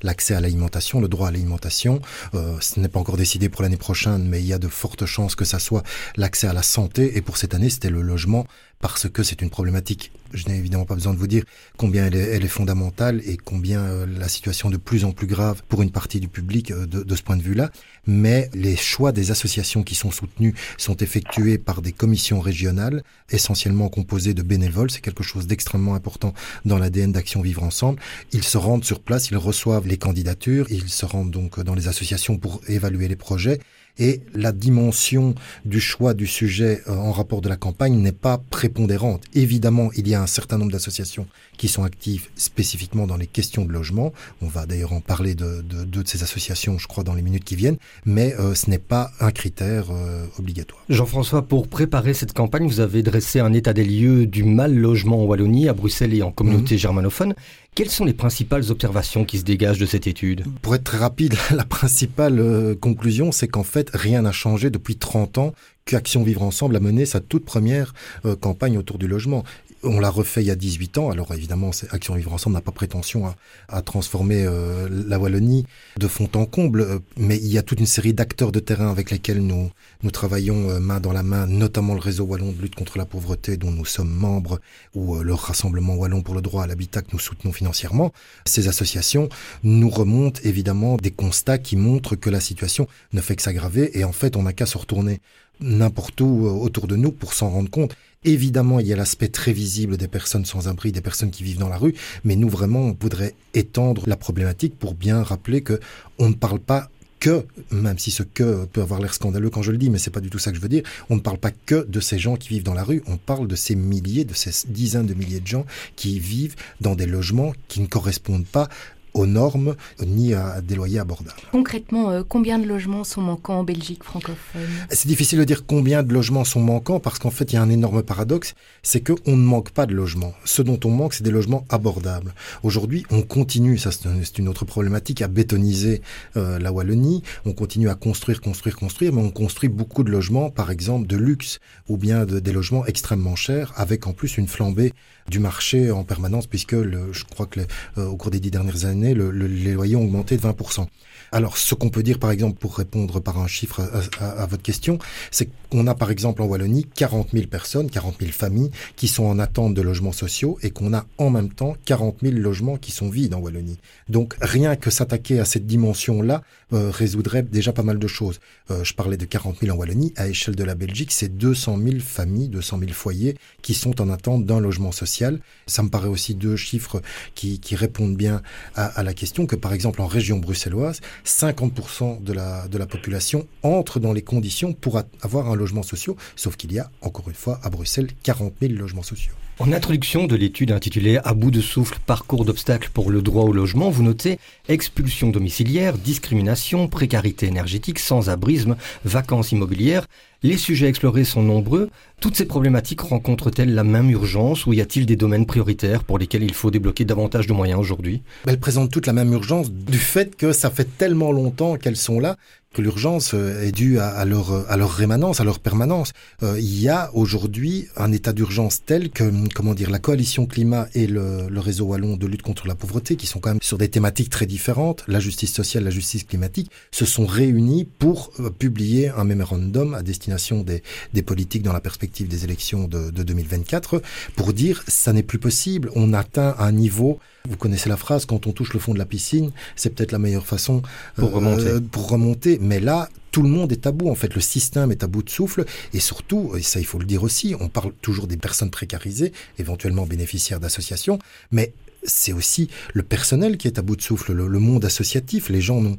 [0.02, 2.00] l'accès à l'alimentation, le droit à l'alimentation.
[2.32, 5.34] Ce n'est pas encore décidé pour l'année prochaine, mais il y a de fortes chances
[5.34, 5.82] que ça soit
[6.16, 7.16] l'accès à la santé.
[7.16, 8.46] Et pour cette année, c'était le logement
[8.82, 10.12] parce que c'est une problématique.
[10.34, 11.44] Je n'ai évidemment pas besoin de vous dire
[11.76, 15.82] combien elle est, fondamentale et combien euh, la situation de plus en plus grave pour
[15.82, 17.70] une partie du public euh, de, de, ce point de vue-là.
[18.06, 23.88] Mais les choix des associations qui sont soutenues sont effectués par des commissions régionales, essentiellement
[23.88, 24.90] composées de bénévoles.
[24.90, 28.00] C'est quelque chose d'extrêmement important dans l'ADN d'Action Vivre Ensemble.
[28.32, 31.86] Ils se rendent sur place, ils reçoivent les candidatures, ils se rendent donc dans les
[31.86, 33.60] associations pour évaluer les projets
[33.98, 38.38] et la dimension du choix du sujet euh, en rapport de la campagne n'est pas
[38.38, 39.22] prépondérante.
[39.34, 41.26] Évidemment, il y a un certain nombre d'associations
[41.56, 44.12] qui sont actives spécifiquement dans les questions de logement.
[44.40, 47.44] On va d'ailleurs en parler de, de, de, ces associations, je crois, dans les minutes
[47.44, 50.82] qui viennent, mais euh, ce n'est pas un critère euh, obligatoire.
[50.88, 55.22] Jean-François, pour préparer cette campagne, vous avez dressé un état des lieux du mal logement
[55.22, 56.78] en Wallonie, à Bruxelles et en communauté mmh.
[56.78, 57.34] germanophone.
[57.74, 61.36] Quelles sont les principales observations qui se dégagent de cette étude Pour être très rapide,
[61.50, 65.54] la principale euh, conclusion, c'est qu'en fait, rien n'a changé depuis 30 ans
[65.86, 67.94] qu'Action Vivre Ensemble a mené sa toute première
[68.26, 69.42] euh, campagne autour du logement.
[69.84, 71.10] On l'a refait il y a 18 ans.
[71.10, 73.34] Alors évidemment, Action Vivre Ensemble n'a pas prétention
[73.68, 75.66] à, transformer euh, la Wallonie
[75.98, 78.90] de fond en comble, euh, mais il y a toute une série d'acteurs de terrain
[78.90, 79.70] avec lesquels nous,
[80.02, 83.06] nous travaillons euh, main dans la main, notamment le réseau wallon de lutte contre la
[83.06, 84.60] pauvreté dont nous sommes membres,
[84.94, 88.12] ou le Rassemblement wallon pour le droit à l'habitat que nous soutenons financièrement.
[88.44, 89.28] Ces associations
[89.64, 94.04] nous remontent évidemment des constats qui montrent que la situation ne fait que s'aggraver et
[94.04, 95.20] en fait on n'a qu'à se retourner
[95.60, 97.96] n'importe où autour de nous pour s'en rendre compte.
[98.24, 101.58] Évidemment, il y a l'aspect très visible des personnes sans abri, des personnes qui vivent
[101.58, 105.80] dans la rue, mais nous vraiment, on voudrait étendre la problématique pour bien rappeler que
[106.18, 109.72] on ne parle pas que, même si ce que peut avoir l'air scandaleux quand je
[109.72, 111.38] le dis, mais c'est pas du tout ça que je veux dire, on ne parle
[111.38, 114.24] pas que de ces gens qui vivent dans la rue, on parle de ces milliers,
[114.24, 118.46] de ces dizaines de milliers de gens qui vivent dans des logements qui ne correspondent
[118.46, 118.68] pas
[119.14, 121.40] aux normes ni à des loyers abordables.
[121.50, 124.62] Concrètement, euh, combien de logements sont manquants en Belgique francophone?
[124.90, 127.62] C'est difficile de dire combien de logements sont manquants parce qu'en fait, il y a
[127.62, 130.32] un énorme paradoxe, c'est qu'on ne manque pas de logements.
[130.44, 132.34] Ce dont on manque, c'est des logements abordables.
[132.62, 136.02] Aujourd'hui, on continue, ça c'est une autre problématique, à bétoniser
[136.36, 137.22] euh, la Wallonie.
[137.44, 141.16] On continue à construire, construire, construire, mais on construit beaucoup de logements, par exemple de
[141.16, 144.92] luxe ou bien de, des logements extrêmement chers, avec en plus une flambée
[145.28, 147.66] du marché en permanence, puisque le, je crois que le,
[147.98, 150.86] euh, au cours des dix dernières années, le, les loyers ont augmenté de 20%.
[151.34, 153.80] Alors, ce qu'on peut dire, par exemple, pour répondre par un chiffre
[154.20, 154.98] à votre question,
[155.30, 159.24] c'est qu'on a, par exemple, en Wallonie, 40 000 personnes, 40 000 familles qui sont
[159.24, 162.92] en attente de logements sociaux et qu'on a en même temps 40 000 logements qui
[162.92, 163.78] sont vides en Wallonie.
[164.10, 168.40] Donc, rien que s'attaquer à cette dimension-là euh, résoudrait déjà pas mal de choses.
[168.70, 170.12] Euh, je parlais de 40 000 en Wallonie.
[170.16, 174.10] À échelle de la Belgique, c'est 200 000 familles, 200 000 foyers qui sont en
[174.10, 175.40] attente d'un logement social.
[175.66, 177.02] Ça me paraît aussi deux chiffres
[177.34, 178.42] qui, répondent bien
[178.74, 183.46] à, la question que, par exemple, en région bruxelloise, 50% de la, de la population
[183.62, 187.34] entre dans les conditions pour avoir un logement social, sauf qu'il y a, encore une
[187.34, 189.32] fois, à Bruxelles, 40 000 logements sociaux.
[189.58, 193.52] En introduction de l'étude intitulée À bout de souffle, parcours d'obstacles pour le droit au
[193.52, 194.38] logement, vous notez
[194.68, 200.06] expulsion domiciliaire, discrimination, précarité énergétique, sans-abrisme, vacances immobilières.
[200.44, 201.88] Les sujets explorés sont nombreux.
[202.20, 206.42] Toutes ces problématiques rencontrent-elles la même urgence ou y a-t-il des domaines prioritaires pour lesquels
[206.42, 208.22] il faut débloquer davantage de moyens aujourd'hui?
[208.46, 212.18] Elles présentent toute la même urgence du fait que ça fait tellement longtemps qu'elles sont
[212.18, 212.36] là
[212.72, 216.12] que l'urgence est due à, à, leur, à leur rémanence, à leur permanence.
[216.42, 220.88] Euh, il y a aujourd'hui un état d'urgence tel que, comment dire, la coalition climat
[220.94, 223.76] et le, le, réseau wallon de lutte contre la pauvreté, qui sont quand même sur
[223.76, 228.48] des thématiques très différentes, la justice sociale, la justice climatique, se sont réunis pour euh,
[228.48, 230.31] publier un mémorandum à destination
[230.64, 234.02] des, des politiques dans la perspective des élections de, de 2024
[234.36, 237.18] pour dire ça n'est plus possible, on atteint un niveau
[237.48, 240.18] vous connaissez la phrase, quand on touche le fond de la piscine, c'est peut-être la
[240.18, 240.82] meilleure façon
[241.16, 241.80] pour, euh, remonter.
[241.90, 242.58] pour remonter.
[242.60, 244.10] Mais là, tout le monde est à bout.
[244.10, 245.64] En fait, le système est à bout de souffle.
[245.92, 249.32] Et surtout, et ça il faut le dire aussi, on parle toujours des personnes précarisées,
[249.58, 251.18] éventuellement bénéficiaires d'associations,
[251.50, 251.72] mais
[252.04, 255.48] c'est aussi le personnel qui est à bout de souffle, le, le monde associatif.
[255.48, 255.96] Les gens, ont,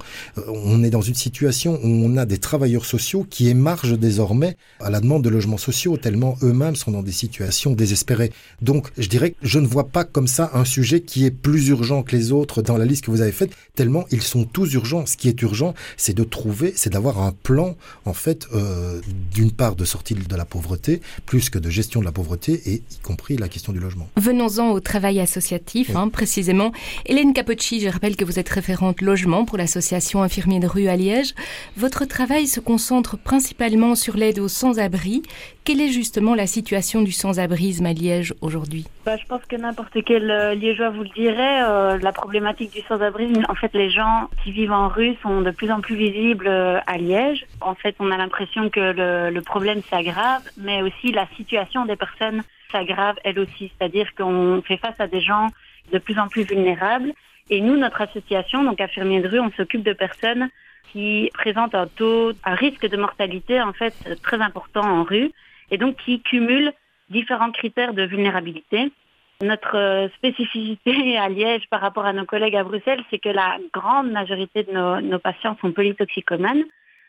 [0.48, 4.90] on est dans une situation où on a des travailleurs sociaux qui émargent désormais à
[4.90, 8.32] la demande de logements sociaux, tellement eux-mêmes sont dans des situations désespérées.
[8.62, 11.70] Donc, je dirais que je ne vois pas comme ça un sujet qui est plus
[11.70, 14.74] urgent que les autres dans la liste que vous avez faite, tellement ils sont tous
[14.74, 15.06] urgents.
[15.06, 19.00] Ce qui est urgent, c'est de trouver, c'est d'avoir un plan, en fait, euh,
[19.34, 22.74] d'une part de sortie de la pauvreté, plus que de gestion de la pauvreté, et
[22.76, 24.10] y compris la question du logement.
[24.18, 25.93] Venons-en au travail associatif.
[25.94, 26.72] Précisément.
[27.06, 30.96] Hélène Capocci, je rappelle que vous êtes référente logement pour l'association Infirmiers de rue à
[30.96, 31.36] Liège.
[31.78, 35.22] Votre travail se concentre principalement sur l'aide aux sans-abri.
[35.64, 38.86] Quelle est justement la situation du sans-abrisme à Liège aujourd'hui?
[39.06, 41.62] Bah, Je pense que n'importe quel euh, liégeois vous le dirait.
[41.64, 45.52] Euh, la problématique du sans-abrisme, en fait, les gens qui vivent en rue sont de
[45.52, 47.46] plus en plus visibles euh, à Liège.
[47.62, 52.42] En fait, on a l'impression que le problème s'aggrave, mais aussi la situation des personnes
[52.72, 53.72] s'aggrave elle aussi.
[53.78, 55.48] C'est-à-dire qu'on fait face à des gens
[55.94, 57.14] de plus en plus vulnérables.
[57.50, 60.50] Et nous, notre association, donc Infirmiers de rue, on s'occupe de personnes
[60.92, 65.32] qui présentent un taux, un risque de mortalité en fait très important en rue
[65.72, 66.74] et donc qui cumulent
[67.10, 68.92] différents critères de vulnérabilité.
[69.42, 74.12] Notre spécificité à Liège par rapport à nos collègues à Bruxelles, c'est que la grande
[74.12, 76.64] majorité de nos, nos patients sont polytoxicomanes,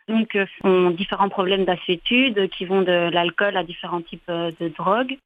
[0.08, 5.18] donc ont différents problèmes d'affétude qui vont de l'alcool à différents types de drogues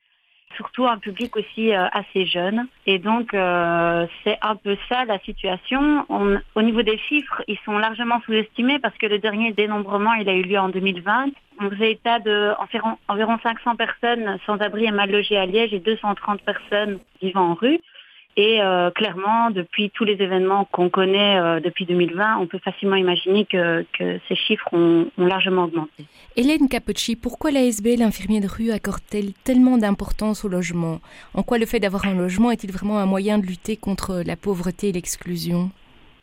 [0.56, 2.66] surtout un public aussi euh, assez jeune.
[2.86, 6.04] Et donc, euh, c'est un peu ça la situation.
[6.08, 10.28] On, au niveau des chiffres, ils sont largement sous-estimés parce que le dernier dénombrement, il
[10.28, 11.26] a eu lieu en 2020.
[11.60, 15.74] On faisait état de environ, environ 500 personnes sans abri et mal logées à Liège
[15.74, 17.80] et 230 personnes vivant en rue.
[18.38, 22.94] Et euh, clairement, depuis tous les événements qu'on connaît euh, depuis 2020, on peut facilement
[22.94, 26.04] imaginer que, que ces chiffres ont, ont, largement augmenté.
[26.36, 31.00] Hélène Capocci, pourquoi l'ASB, l'infirmier de rue, accorde-t-elle tellement d'importance au logement?
[31.34, 34.36] En quoi le fait d'avoir un logement est-il vraiment un moyen de lutter contre la
[34.36, 35.72] pauvreté et l'exclusion?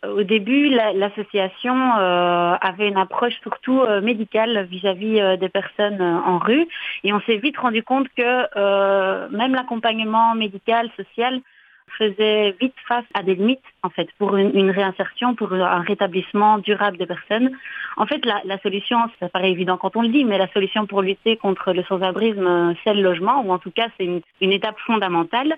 [0.07, 6.65] Au début, l'association euh, avait une approche surtout médicale vis-à-vis des personnes en rue,
[7.03, 11.41] et on s'est vite rendu compte que même l'accompagnement médical, social,
[11.97, 16.97] faisait vite face à des limites en fait pour une, réinsertion, pour un rétablissement durable
[16.97, 17.51] des personnes.
[17.97, 21.01] En fait, la, solution, ça paraît évident quand on le dit, mais la solution pour
[21.01, 24.05] lutter contre le sans-abrisme, c'est le logement, ou en tout cas c'est
[24.41, 25.55] une étape fondamentale.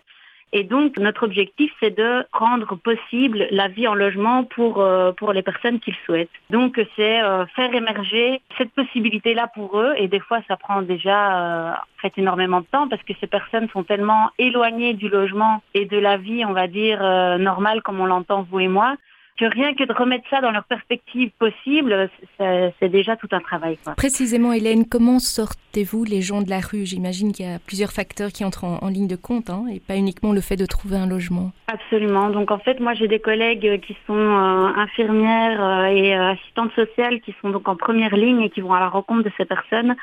[0.53, 5.33] Et donc, notre objectif, c'est de rendre possible la vie en logement pour, euh, pour
[5.33, 6.29] les personnes qu'ils souhaitent.
[6.49, 9.93] Donc, c'est euh, faire émerger cette possibilité-là pour eux.
[9.97, 13.27] Et des fois, ça prend déjà euh, en fait énormément de temps parce que ces
[13.27, 17.81] personnes sont tellement éloignées du logement et de la vie, on va dire, euh, normale
[17.81, 18.95] comme on l'entend vous et moi,
[19.37, 23.77] que rien que de remettre ça dans leur perspective possible, c'est déjà tout un travail.
[23.83, 23.93] Quoi.
[23.95, 26.85] Précisément, Hélène, comment sortez-vous les gens de la rue?
[26.85, 29.79] J'imagine qu'il y a plusieurs facteurs qui entrent en, en ligne de compte, hein, et
[29.79, 31.51] pas uniquement le fait de trouver un logement.
[31.67, 32.29] Absolument.
[32.29, 36.73] Donc en fait, moi j'ai des collègues qui sont euh, infirmières euh, et euh, assistantes
[36.73, 39.45] sociales qui sont donc en première ligne et qui vont à la rencontre de ces
[39.45, 39.95] personnes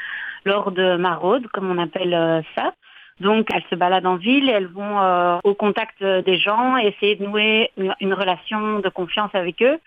[0.45, 2.75] lors de maraudes, comme on appelle euh, ça.
[3.21, 7.17] Donc, elles se baladent en ville elles vont euh, au contact des gens et essayer
[7.17, 9.79] de nouer une, relation de confiance avec eux.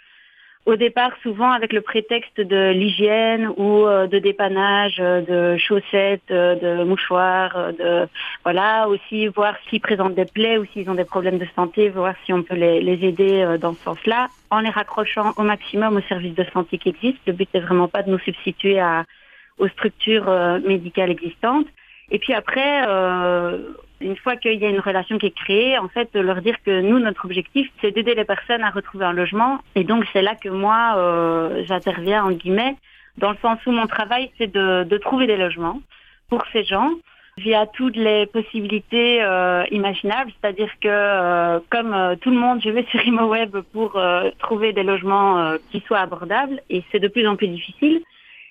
[0.68, 6.30] Au départ, souvent avec le prétexte de l'hygiène ou euh, de dépannage, euh, de chaussettes,
[6.30, 8.06] euh, de mouchoirs, de
[8.44, 12.16] voilà aussi voir s'ils présentent des plaies ou s'ils ont des problèmes de santé, voir
[12.26, 16.36] si on peut les, aider dans ce sens-là, en les raccrochant au maximum aux services
[16.36, 17.22] de santé qui existent.
[17.28, 18.82] Le but n'est vraiment pas de nous substituer
[19.60, 20.30] aux structures
[20.68, 21.68] médicales existantes.
[22.12, 23.60] Et puis après, euh,
[24.00, 26.82] une fois qu'il y a une relation qui est créée, en fait, leur dire que
[26.82, 29.60] nous, notre objectif, c'est d'aider les personnes à retrouver un logement.
[29.76, 32.76] Et donc, c'est là que moi, euh, j'interviens, en guillemets,
[33.18, 35.82] dans le sens où mon travail, c'est de, trouver des logements
[36.30, 36.92] pour ces gens
[37.38, 43.06] via toutes les possibilités euh, imaginables, c'est-à-dire que comme tout le monde, je vais sur
[43.06, 44.02] ImoWeb pour
[44.40, 48.02] trouver des logements qui soient abordables et c'est de plus en plus difficile.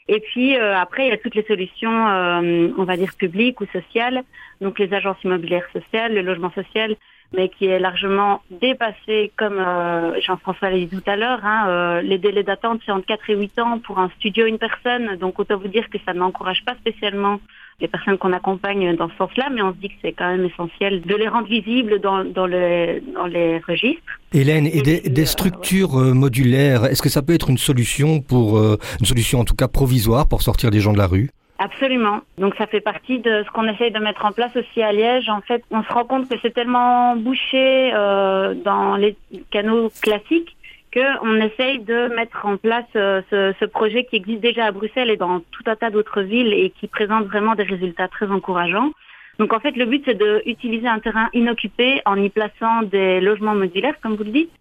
[0.09, 3.61] Et puis euh, après, il y a toutes les solutions, euh, on va dire publiques
[3.61, 4.23] ou sociales,
[4.61, 6.95] donc les agences immobilières sociales, le logement social,
[7.33, 11.45] mais qui est largement dépassé, comme euh, Jean-François l'a dit tout à l'heure.
[11.45, 15.17] Hein, les délais d'attente, c'est entre 4 et 8 ans pour un studio, une personne.
[15.17, 17.41] Donc autant vous dire que ça n'encourage pas spécialement
[17.81, 20.47] les personnes qu'on accompagne dans ce sens-là, mais on se dit que c'est quand même
[20.47, 24.03] essentiel de les rendre visibles dans, dans, le, dans les registres.
[24.33, 28.21] Hélène, et, et des, des, structures euh, modulaires, est-ce que ça peut être une solution
[28.21, 31.31] pour euh, une solution en tout cas provisoire pour sortir des gens de la rue?
[31.59, 32.21] Absolument.
[32.39, 35.29] Donc ça fait partie de ce qu'on essaye de mettre en place aussi à Liège.
[35.31, 39.17] En fait, on se rend compte que c'est tellement bouché euh, dans les
[39.51, 40.56] canaux classiques
[40.97, 45.19] qu'on essaye de mettre en place euh, ce, projet qui existe déjà à Bruxelles et
[45.19, 48.93] dans tout un tas d'autres villes et qui présente vraiment des résultats très encourageants.
[49.39, 53.55] Donc en fait, le but, c'est d'utiliser un terrain inoccupé en y plaçant des logements
[53.55, 54.53] modulaires, comme vous le dites,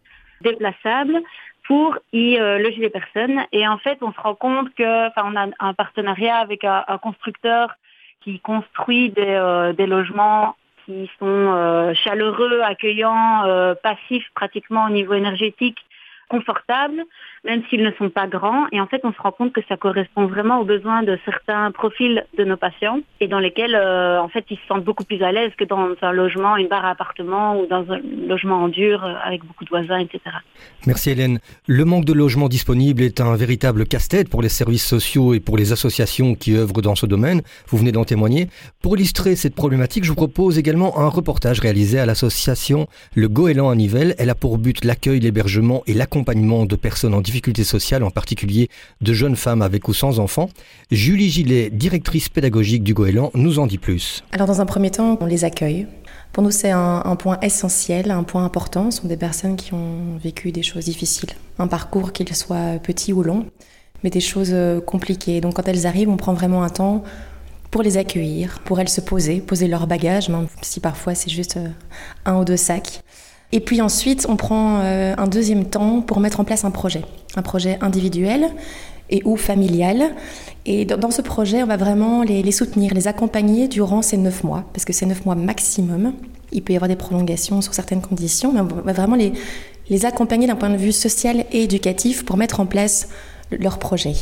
[0.42, 1.22] déplaçables,
[1.64, 3.46] pour y euh, loger les personnes.
[3.54, 7.76] Et en fait, on se rend compte que, on a un partenariat avec un, constructeur
[8.22, 15.80] qui construit des, euh, logements qui sont chaleureux, accueillants, passifs pratiquement au niveau énergétique
[16.30, 17.06] confortables,
[17.46, 18.66] même s'ils ne sont pas grands.
[18.72, 21.72] Et en fait, on se rend compte que ça correspond vraiment aux besoins de certains
[21.72, 25.22] profils de nos patients et dans lesquels, euh, en fait, ils se sentent beaucoup plus
[25.22, 28.68] à l'aise que dans un logement, une barre à appartement ou dans un logement en
[28.68, 30.20] dur avec beaucoup de voisins, etc.
[30.88, 31.40] Merci Hélène.
[31.68, 35.58] Le manque de logements disponibles est un véritable casse-tête pour les services sociaux et pour
[35.58, 37.42] les associations qui œuvrent dans ce domaine.
[37.68, 38.48] Vous venez d'en témoigner.
[38.82, 43.70] Pour illustrer cette problématique, je vous propose également un reportage réalisé à l'association Le Goéland
[43.70, 44.16] à Nivelles.
[44.18, 48.70] Elle a pour but l'accueil, l'hébergement et l'accompagnement de personnes en difficulté sociale, en particulier
[49.02, 50.50] de jeunes femmes avec ou sans enfants.
[50.92, 54.24] Julie Gillet, directrice pédagogique du Goéland, nous en dit plus.
[54.32, 55.88] Alors dans un premier temps, on les accueille.
[56.32, 58.92] Pour nous, c'est un, point essentiel, un point important.
[58.92, 63.14] Ce sont des personnes qui ont vécu des choses difficiles, un parcours qu'il soit petit
[63.14, 63.46] ou long,
[64.04, 65.40] mais des choses euh, compliquées.
[65.40, 67.04] Donc quand elles arrivent, on prend vraiment un temps
[67.72, 71.58] pour les accueillir, pour elles se poser, poser leur bagage, même si parfois c'est juste
[71.58, 71.70] euh,
[72.26, 73.02] un ou deux sacs.
[73.52, 77.04] Et puis ensuite, on prend euh, un deuxième temps pour mettre en place un projet,
[77.36, 78.50] un projet individuel
[79.10, 80.16] et ou familial.
[80.66, 84.44] Et dans, ce projet, on va vraiment les, les, soutenir, les accompagner durant ces neuf
[84.44, 86.14] mois, parce que c'est neuf mois maximum.
[86.52, 89.34] Il peut y avoir des prolongations sur certaines conditions, mais on va vraiment les,
[89.90, 93.10] les accompagner d'un point de vue social et éducatif pour mettre en place
[93.52, 94.14] leur projet.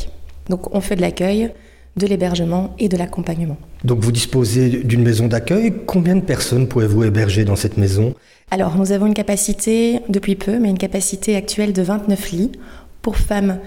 [0.48, 1.52] Donc on fait de l'accueil,
[1.96, 3.56] de l'hébergement et de l'accompagnement.
[3.84, 5.72] Donc vous disposez d'une maison d'accueil.
[5.86, 8.14] Combien de personnes pouvez-vous héberger dans cette maison?
[8.50, 12.52] Alors nous avons une capacité, depuis peu, mais une capacité actuelle de 29 lits
[13.02, 13.58] pour femmes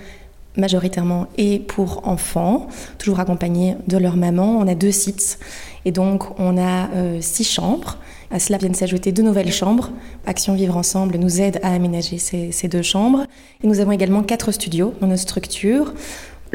[0.57, 2.67] majoritairement et pour enfants,
[2.97, 4.57] toujours accompagnés de leur maman.
[4.57, 5.39] On a deux sites
[5.85, 7.97] et donc on a euh, six chambres.
[8.31, 9.91] À cela viennent s'ajouter deux nouvelles chambres.
[10.25, 13.25] Action Vivre Ensemble nous aide à aménager ces, ces deux chambres.
[13.63, 15.93] Et nous avons également quatre studios dans nos structures.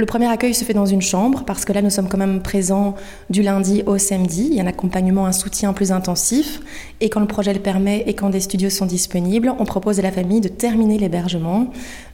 [0.02, 2.42] Le premier accueil se fait dans une chambre parce que là nous sommes quand même
[2.42, 2.96] présents
[3.30, 4.48] du lundi au samedi.
[4.50, 6.60] Il y a un accompagnement, un soutien plus intensif.
[7.00, 10.02] Et quand le projet le permet et quand des studios sont disponibles, on propose à
[10.02, 11.68] la famille de terminer l'hébergement,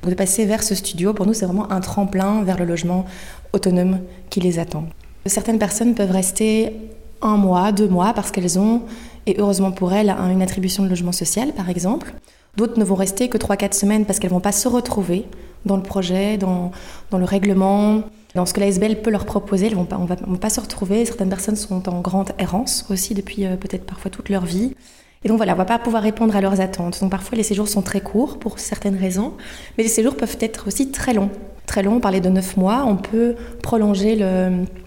[0.07, 1.15] de passer vers ce studio.
[1.15, 3.07] Pour nous, c'est vraiment un tremplin vers le logement
[3.55, 4.85] autonome qui les attend.
[5.25, 6.75] Certaines personnes peuvent rester
[7.23, 8.83] un mois, deux mois parce qu'elles ont,
[9.25, 12.13] et heureusement pour elles, une attribution de logement social par exemple.
[12.59, 15.27] D'autres ne vont rester que 3-4 semaines parce qu'elles ne vont pas se retrouver
[15.65, 16.73] dans le projet, dans,
[17.13, 18.03] le règlement,
[18.35, 19.67] dans ce que la SBL peut leur proposer.
[19.69, 21.05] Elles on ne va, va, pas se retrouver.
[21.05, 24.75] Certaines personnes sont en grande errance aussi depuis euh, peut-être parfois toute leur vie.
[25.23, 27.01] Et donc voilà, on ne va pas pouvoir répondre à leurs attentes.
[27.01, 29.35] Donc parfois les séjours sont très courts pour certaines raisons,
[29.77, 31.31] mais les séjours peuvent être aussi très longs.
[31.69, 34.19] Très longs, on parlait de 9 mois, on peut prolonger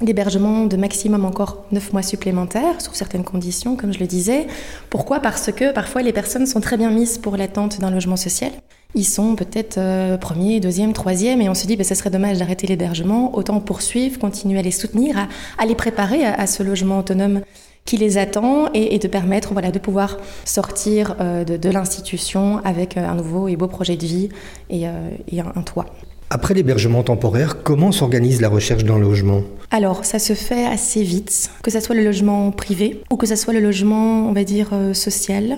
[0.01, 4.47] l'hébergement de maximum encore 9 mois supplémentaires, sous certaines conditions, comme je le disais.
[4.89, 5.19] Pourquoi?
[5.19, 8.51] Parce que parfois les personnes sont très bien mises pour l'attente d'un logement social.
[8.95, 12.39] Ils sont peut-être euh, premier, deuxième, troisième, et on se dit bah, ce serait dommage
[12.39, 15.27] d'arrêter l'hébergement, autant poursuivre, continuer à les soutenir,
[15.59, 17.41] à, les préparer à, ce logement autonome
[17.85, 23.07] qui les attend et, de permettre voilà, de pouvoir sortir euh, de, l'institution avec euh,
[23.07, 24.29] un nouveau et beau projet de vie
[24.69, 25.09] et, euh,
[25.55, 25.85] un toit.
[26.33, 29.43] Après l'hébergement temporaire, comment s'organise la recherche d'un logement?
[29.69, 33.35] Alors, ça se fait assez vite, que ce soit le logement privé ou que ce
[33.35, 35.57] soit le logement, on va dire, euh, social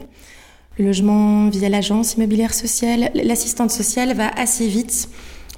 [0.80, 3.11] le logement via l'agence immobilière sociale.
[3.13, 5.09] L'assistante sociale va assez vite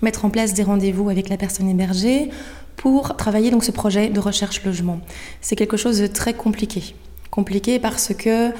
[0.01, 2.29] mettre en place des rendez-vous avec la personne hébergée
[2.75, 4.99] pour travailler donc ce projet de recherche logement.
[5.39, 6.93] C'est quelque chose de très compliqué.
[7.31, 8.51] Compliqué parce que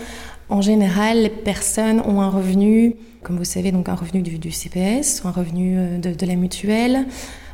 [0.49, 5.23] en général, les personnes ont un revenu, comme vous savez, donc un revenu du, CPS,
[5.25, 7.05] un revenu euh, de, la mutuelle,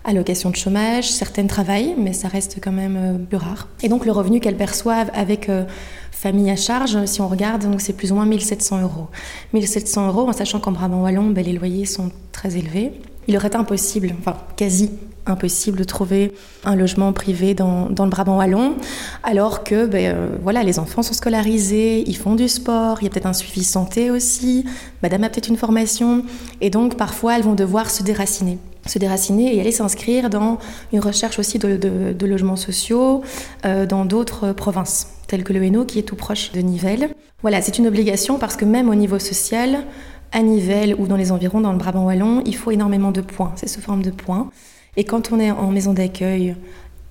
[0.03, 3.69] allocation de chômage, certaines travaillent, mais ça reste quand même euh, plus rare.
[3.81, 5.63] Et donc le revenu qu'elles perçoivent avec euh,
[6.11, 9.07] famille à charge, si on regarde, c'est plus ou moins 1700 euros.
[9.53, 12.91] 1700 euros, en sachant qu'en Brabant Wallon, ben, les loyers sont très élevés.
[13.27, 14.91] Il aurait été impossible, enfin quasi
[15.25, 16.33] impossible de trouver
[16.65, 18.75] un logement privé dans, le Brabant wallon,
[19.23, 23.07] alors que ben, euh, voilà, les enfants sont scolarisés, ils font du sport, il y
[23.07, 24.65] a peut-être un suivi santé aussi,
[25.03, 26.23] madame a peut-être une formation,
[26.59, 28.57] et donc parfois elles vont devoir se déraciner
[28.87, 30.57] se déraciner et aller s'inscrire dans
[30.91, 33.21] une recherche aussi de logements sociaux
[33.63, 37.09] euh, dans d'autres provinces, telles que le Hainaut qui est tout proche de Nivelles.
[37.43, 39.83] Voilà, c'est une obligation parce que même au niveau social,
[40.31, 43.51] à Nivelles ou dans les environs, dans le Brabant wallon, il faut énormément de points,
[43.55, 44.49] c'est sous forme de points.
[44.97, 46.55] Et quand on est en maison d'accueil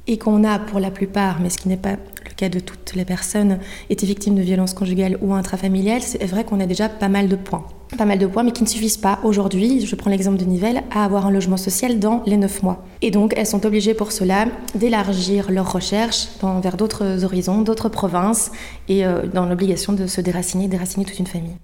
[0.07, 2.95] et qu'on a pour la plupart, mais ce qui n'est pas le cas de toutes
[2.95, 3.59] les personnes,
[3.89, 7.37] été victime de violences conjugales ou intrafamiliales, c'est vrai qu'on a déjà pas mal de
[7.37, 7.65] points.
[7.97, 10.83] Pas mal de points, mais qui ne suffisent pas aujourd'hui, je prends l'exemple de Nivelles,
[10.91, 12.85] à avoir un logement social dans les 9 mois.
[13.01, 17.89] Et donc, elles sont obligées pour cela d'élargir leurs recherches dans, vers d'autres horizons, d'autres
[17.89, 18.53] provinces,
[18.89, 21.57] et euh, dans l'obligation de se déraciner, déraciner toute une famille.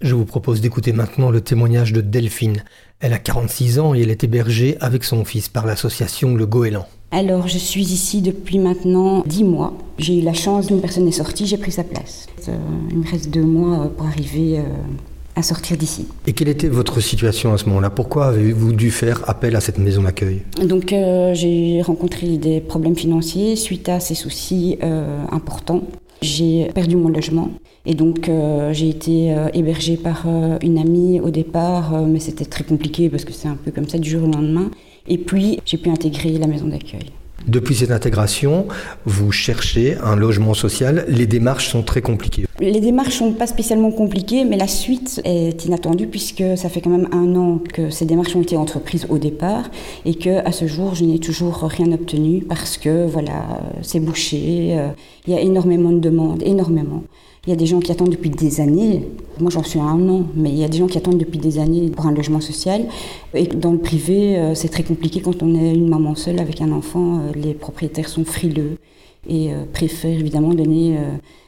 [0.00, 2.64] Je vous propose d'écouter maintenant le témoignage de Delphine.
[3.00, 6.86] Elle a 46 ans et elle est hébergée avec son fils par l'association Le Goéland.
[7.10, 9.76] Alors, je suis ici depuis maintenant 10 mois.
[9.98, 12.28] J'ai eu la chance, une personne est sortie, j'ai pris sa place.
[12.48, 12.56] Euh,
[12.90, 14.62] il me reste deux mois pour arriver euh,
[15.36, 16.06] à sortir d'ici.
[16.26, 17.90] Et quelle était votre situation à ce moment-là?
[17.90, 20.42] Pourquoi avez-vous dû faire appel à cette maison d'accueil?
[20.62, 25.82] Donc, euh, j'ai rencontré des problèmes financiers suite à ces soucis euh, importants.
[26.22, 27.50] J'ai perdu mon logement
[27.86, 30.26] et donc euh, j'ai été hébergée par
[30.60, 33.96] une amie au départ, mais c'était très compliqué parce que c'est un peu comme ça
[33.96, 34.70] du jour au lendemain.
[35.08, 37.10] Et puis j'ai pu intégrer la maison d'accueil.
[37.48, 38.66] Depuis cette intégration,
[39.06, 41.04] vous cherchez un logement social.
[41.08, 42.46] Les démarches sont très compliquées.
[42.60, 46.90] Les démarches sont pas spécialement compliquées, mais la suite est inattendue puisque ça fait quand
[46.90, 49.70] même un an que ces démarches ont été entreprises au départ
[50.04, 54.76] et que à ce jour je n'ai toujours rien obtenu parce que voilà c'est bouché.
[55.26, 57.02] Il y a énormément de demandes, énormément.
[57.46, 59.08] Il y a des gens qui attendent depuis des années.
[59.40, 61.38] Moi, j'en suis à un an, mais il y a des gens qui attendent depuis
[61.38, 62.84] des années pour un logement social.
[63.32, 66.70] Et dans le privé, c'est très compliqué quand on est une maman seule avec un
[66.70, 67.22] enfant.
[67.34, 68.76] Les propriétaires sont frileux
[69.26, 70.98] et préfèrent évidemment donner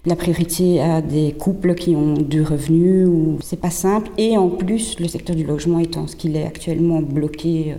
[0.06, 4.10] la priorité à des couples qui ont du revenu ou c'est pas simple.
[4.16, 7.74] Et en plus, le secteur du logement étant ce qu'il est actuellement bloqué,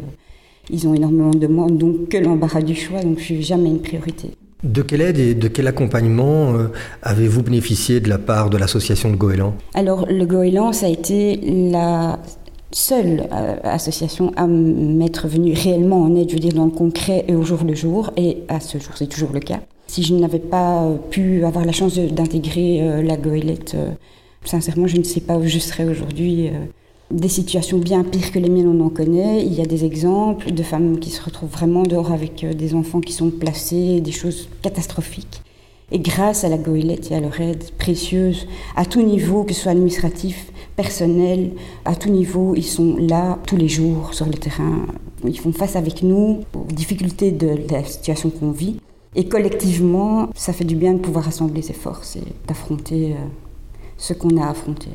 [0.70, 3.82] ils ont énormément de demandes, donc que l'embarras du choix, donc je suis jamais une
[3.82, 4.30] priorité.
[4.64, 6.70] De quelle aide et de quel accompagnement euh,
[7.02, 11.36] avez-vous bénéficié de la part de l'association de Goéland Alors, le Goéland, ça a été
[11.70, 12.18] la
[12.72, 17.26] seule euh, association à m'être venue réellement en aide, je veux dire, dans le concret
[17.28, 18.12] et au jour le jour.
[18.16, 19.60] Et à ce jour, c'est toujours le cas.
[19.88, 23.76] Si je n'avais pas euh, pu avoir la chance d'intégrer la goélette,
[24.46, 26.52] sincèrement, je ne sais pas où je serais aujourd'hui.
[27.14, 29.46] Des situations bien pires que les miennes, on en connaît.
[29.46, 33.02] Il y a des exemples de femmes qui se retrouvent vraiment dehors avec des enfants
[33.02, 35.44] qui sont placés, des choses catastrophiques.
[35.92, 39.62] Et grâce à la goélette et à leur aide précieuse, à tout niveau, que ce
[39.62, 41.52] soit administratif, personnel,
[41.86, 44.88] à tout niveau, ils sont là tous les jours sur le terrain.
[45.24, 48.80] Ils font face avec nous aux difficultés de la situation qu'on vit.
[49.16, 53.26] Et collectivement, ça fait du bien de pouvoir rassembler ses forces et d'affronter euh,
[53.98, 54.90] ce qu'on a affronté.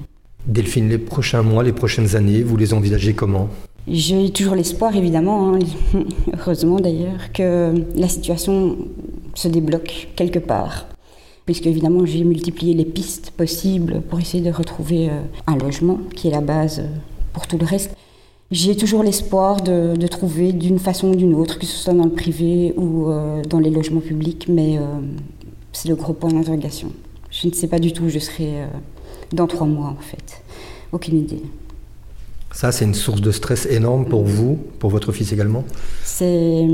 [0.47, 3.49] Delphine, les prochains mois, les prochaines années, vous les envisagez comment?
[3.87, 5.59] J'ai toujours l'espoir, évidemment, hein,
[6.39, 8.77] heureusement d'ailleurs, que la situation
[9.35, 10.87] se débloque quelque part
[11.49, 16.29] puisque évidemment j'ai multiplié les pistes possibles pour essayer de retrouver euh, un logement qui
[16.29, 16.89] est la base euh,
[17.33, 17.97] pour tout le reste.
[18.51, 22.11] J'ai toujours l'espoir de, trouver d'une façon ou d'une autre, que ce soit dans le
[22.11, 24.79] privé ou euh, dans les logements publics, mais
[25.73, 26.93] c'est le gros point d'interrogation.
[27.31, 28.67] Je ne sais pas du tout où je serai
[29.33, 30.43] dans trois mois en fait.
[30.93, 31.43] Aucune idée.
[32.51, 35.65] Ça, c'est une source de stress énorme pour vous, pour votre fils également
[36.03, 36.67] C'est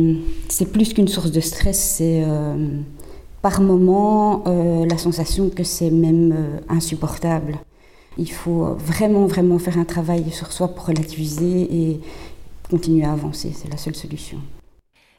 [0.72, 2.22] plus qu'une source de stress, c'est
[3.44, 7.58] par moment euh, la sensation que c'est même euh, insupportable.
[8.16, 12.00] Il faut vraiment, vraiment faire un travail sur soi pour relativiser et
[12.70, 13.52] continuer à avancer.
[13.54, 14.38] C'est la seule solution.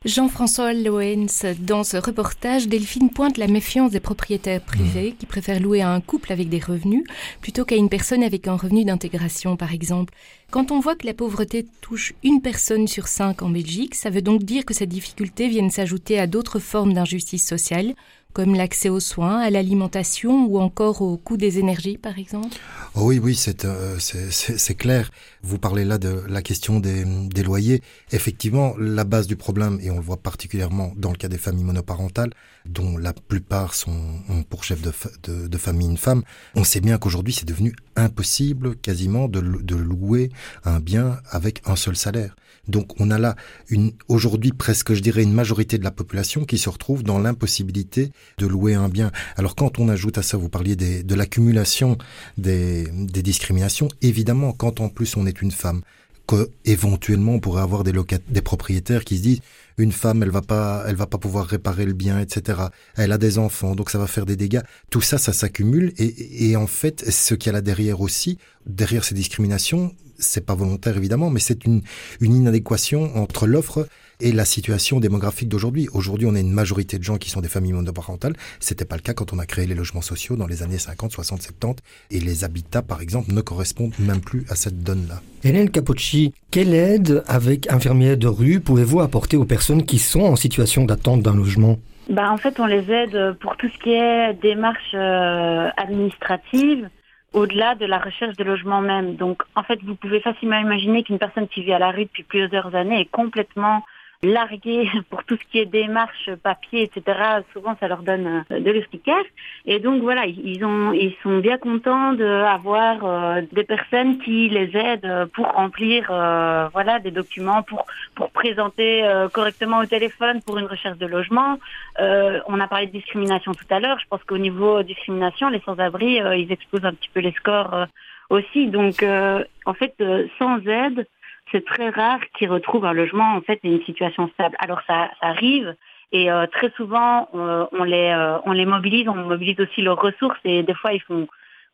[0.05, 5.15] Jean-François Loens, dans ce reportage, Delphine pointe la méfiance des propriétaires privés mmh.
[5.15, 7.03] qui préfèrent louer à un couple avec des revenus
[7.41, 10.13] plutôt qu'à une personne avec un revenu d'intégration, par exemple.
[10.51, 14.21] Quand on voit que la pauvreté touche une personne sur cinq en Belgique, ça veut
[14.21, 17.95] donc dire que ces difficultés viennent s'ajouter à d'autres formes d'injustice sociale,
[18.35, 22.57] comme l'accès aux soins, à l'alimentation ou encore au coût des énergies, par exemple?
[22.93, 25.09] Oh Oui, oui, euh, c'est clair.
[25.41, 27.05] Vous parlez là de la question des,
[27.43, 27.81] loyers.
[28.11, 31.63] Effectivement, la base du problème, et on le voit particulièrement dans le cas des familles
[31.63, 32.31] monoparentales,
[32.65, 34.01] dont la plupart sont
[34.49, 36.23] pour chef de famille une femme,
[36.55, 40.29] on sait bien qu'aujourd'hui c'est devenu impossible quasiment de, de louer
[40.65, 42.35] un bien avec un seul salaire.
[42.67, 43.35] Donc on a là
[43.69, 48.11] une aujourd'hui presque je dirais une majorité de la population qui se retrouve dans l'impossibilité
[48.37, 49.11] de louer un bien.
[49.37, 51.97] Alors quand on ajoute à ça, vous parliez des, de l'accumulation
[52.37, 55.81] des, des discriminations, évidemment quand en plus on est une femme,
[56.27, 57.93] que éventuellement on pourrait avoir des
[58.27, 59.41] des propriétaires qui se disent
[59.77, 62.63] une femme elle va pas elle va pas pouvoir réparer le bien etc
[62.95, 64.61] elle a des enfants donc ça va faire des dégâts.
[64.89, 68.39] Tout ça ça s'accumule et, et en fait ce qu'il y a là derrière aussi
[68.65, 71.81] derrière ces discriminations c'est pas volontaire évidemment, mais c'est une,
[72.21, 73.87] une inadéquation entre l'offre
[74.19, 75.87] et la situation démographique d'aujourd'hui.
[75.93, 78.33] Aujourd'hui, on a une majorité de gens qui sont des familles monoparentales.
[78.59, 81.11] C'était pas le cas quand on a créé les logements sociaux dans les années 50,
[81.11, 81.83] 60, 70.
[82.11, 85.21] Et les habitats, par exemple, ne correspondent même plus à cette donne-là.
[85.43, 90.35] Hélène Capocci, quelle aide avec infirmière de rue pouvez-vous apporter aux personnes qui sont en
[90.35, 91.77] situation d'attente d'un logement?
[92.09, 96.89] Bah, En fait, on les aide pour tout ce qui est démarches euh, administratives,
[97.33, 99.15] au-delà de la recherche de logement même.
[99.15, 102.23] Donc, en fait, vous pouvez facilement imaginer qu'une personne qui vit à la rue depuis
[102.23, 103.83] plusieurs années est complètement
[104.25, 107.19] largués pour tout ce qui est démarche, papier, etc.
[107.53, 109.25] Souvent, ça leur donne euh, de l'efficace.
[109.65, 114.75] Et donc voilà, ils ont, ils sont bien contents d'avoir euh, des personnes qui les
[114.75, 119.03] aident pour remplir, euh, voilà, des documents, pour pour présenter
[119.33, 121.59] correctement au téléphone pour une recherche de logement.
[121.99, 123.99] on a parlé de discrimination tout à l'heure.
[123.99, 127.87] Je pense qu'au niveau discrimination, les sans-abri, ils exposent un petit peu les scores
[128.29, 128.67] aussi.
[128.67, 129.95] Donc, en fait,
[130.39, 131.05] sans aide,
[131.51, 134.55] c'est très rare qu'ils retrouvent un logement en fait et une situation stable.
[134.59, 135.75] Alors ça, arrive
[136.11, 140.39] et euh, très souvent on, les euh, on les mobilise, on mobilise aussi leurs ressources
[140.43, 141.27] et des fois ils font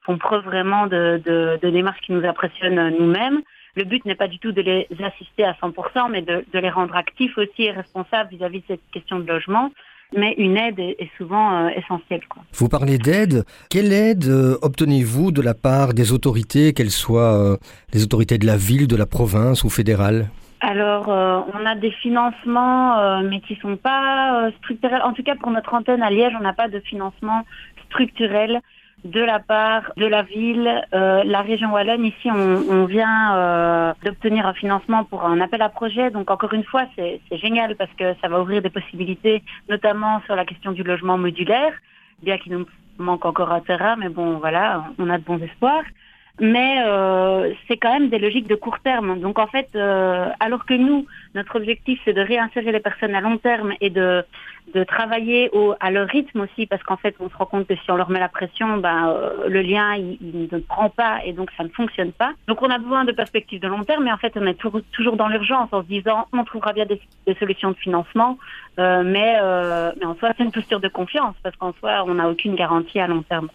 [0.03, 1.21] font preuve vraiment de,
[1.61, 3.41] de, démarches qui nous impressionnent nous-mêmes.
[3.75, 6.95] Le but n'est pas du tout de les assister à 100%, mais de, les rendre
[6.95, 9.71] actifs aussi et responsables vis-à-vis -vis de cette question de logement
[10.15, 12.21] mais une aide est, souvent euh, essentielle.
[12.27, 12.43] Quoi.
[12.53, 13.43] Vous parlez d'aide.
[13.69, 17.57] Quelle aide euh, obtenez-vous de la part des autorités, qu'elles soient euh,
[17.93, 20.29] les autorités de la ville, de la province ou fédérale?
[20.63, 25.01] Alors, on a des financements, mais qui sont pas structurels.
[25.01, 27.47] En tout cas, pour notre antenne à Liège, on n'a pas de financement
[27.87, 28.61] structurel
[29.03, 32.05] de la part de la ville, euh, la région wallonne.
[32.05, 36.11] Ici, on, vient euh, d'obtenir un financement pour un appel à projet.
[36.11, 40.35] Donc, encore une fois, c'est génial parce que ça va ouvrir des possibilités, notamment sur
[40.35, 41.73] la question du logement modulaire,
[42.21, 42.65] bien qu'il nous
[42.97, 45.83] manque encore un terrain, mais bon, voilà, on a de bons espoirs.
[46.41, 49.19] Mais euh, c'est quand même des logiques de court terme.
[49.19, 53.21] Donc en fait, euh, alors que nous, notre objectif c'est de réinsérer les personnes à
[53.21, 54.25] long terme et de
[54.73, 57.75] de travailler au, à leur rythme aussi, parce qu'en fait, on se rend compte que
[57.75, 61.19] si on leur met la pression, ben, euh, le lien, il, il, ne prend pas
[61.25, 62.31] et donc ça ne fonctionne pas.
[62.47, 64.57] Donc on a besoin de perspectives de long terme, mais en fait, on est
[64.91, 68.37] toujours dans l'urgence en se disant, on trouvera bien des, des solutions de financement,
[68.79, 72.13] euh, mais, euh, mais en soi, c'est une posture de confiance, parce qu'en soi, on
[72.13, 73.49] n'a aucune garantie à long terme.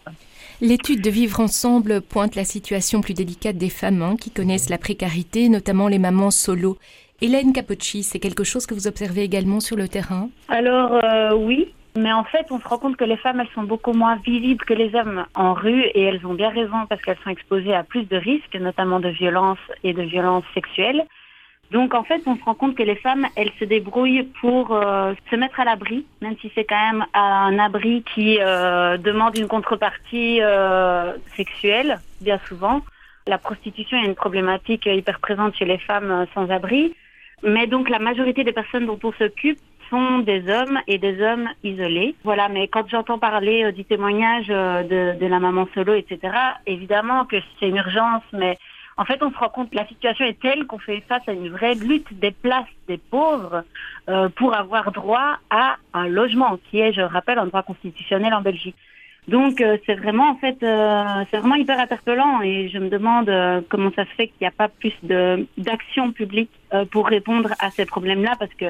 [0.63, 4.79] L'étude de Vivre ensemble pointe la situation plus délicate des femmes hein, qui connaissent la
[4.79, 6.79] précarité, notamment les mamans solo.
[7.21, 10.31] Hélène Capocci, c'est quelque chose que vous observez également sur le terrain?
[10.49, 13.65] Alors euh, oui, mais en fait, on se rend compte que les femmes, elles sont
[13.65, 17.19] beaucoup moins visibles que les hommes en rue et elles ont bien raison parce qu'elles
[17.23, 21.05] sont exposées à plus de risques, notamment de violences et de violences sexuelles.
[21.71, 25.15] Donc en fait, on se rend compte que les femmes, elles se débrouillent pour euh,
[25.31, 29.49] se mettre à l'abri, même si c'est quand même un abri qui euh, demande une
[29.49, 32.83] contrepartie euh, sexuelle, bien souvent.
[33.27, 36.95] La prostitution est une problématique hyper présente chez les femmes sans abri.
[37.43, 39.59] Mais donc la majorité des personnes dont on s'occupe
[39.91, 42.15] sont des hommes et des hommes isolés.
[42.25, 46.19] Voilà, mais quand j'entends parler euh, du témoignage euh, de, de, la maman solo, etc.,
[46.67, 48.59] évidemment que c'est une urgence, mais
[48.99, 51.33] en fait, on se rend compte que la situation est telle qu'on fait face à
[51.33, 53.65] une vraie lutte des places des pauvres
[54.09, 58.41] euh, pour avoir droit à un logement, qui est, je rappelle, un droit constitutionnel en
[58.41, 58.77] Belgique.
[59.29, 63.29] Donc euh, c'est vraiment en fait euh, c'est vraiment hyper interpellant et je me demande
[63.29, 66.51] euh, comment ça se fait qu'il n'y a pas plus de d'action publique
[66.91, 68.67] pour répondre à ces problèmes-là parce que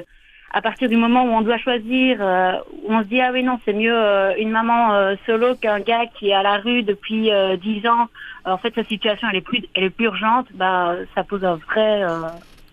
[0.53, 2.53] à partir du moment où on doit choisir euh,
[2.84, 6.07] où on se dit ah oui non c'est mieux euh, une maman solo qu'un gars
[6.07, 7.30] qui est à la rue depuis
[7.61, 8.09] dix ans.
[8.44, 11.57] En fait sa situation elle est plus elle est plus urgente bah ça pose un
[11.57, 12.03] vrai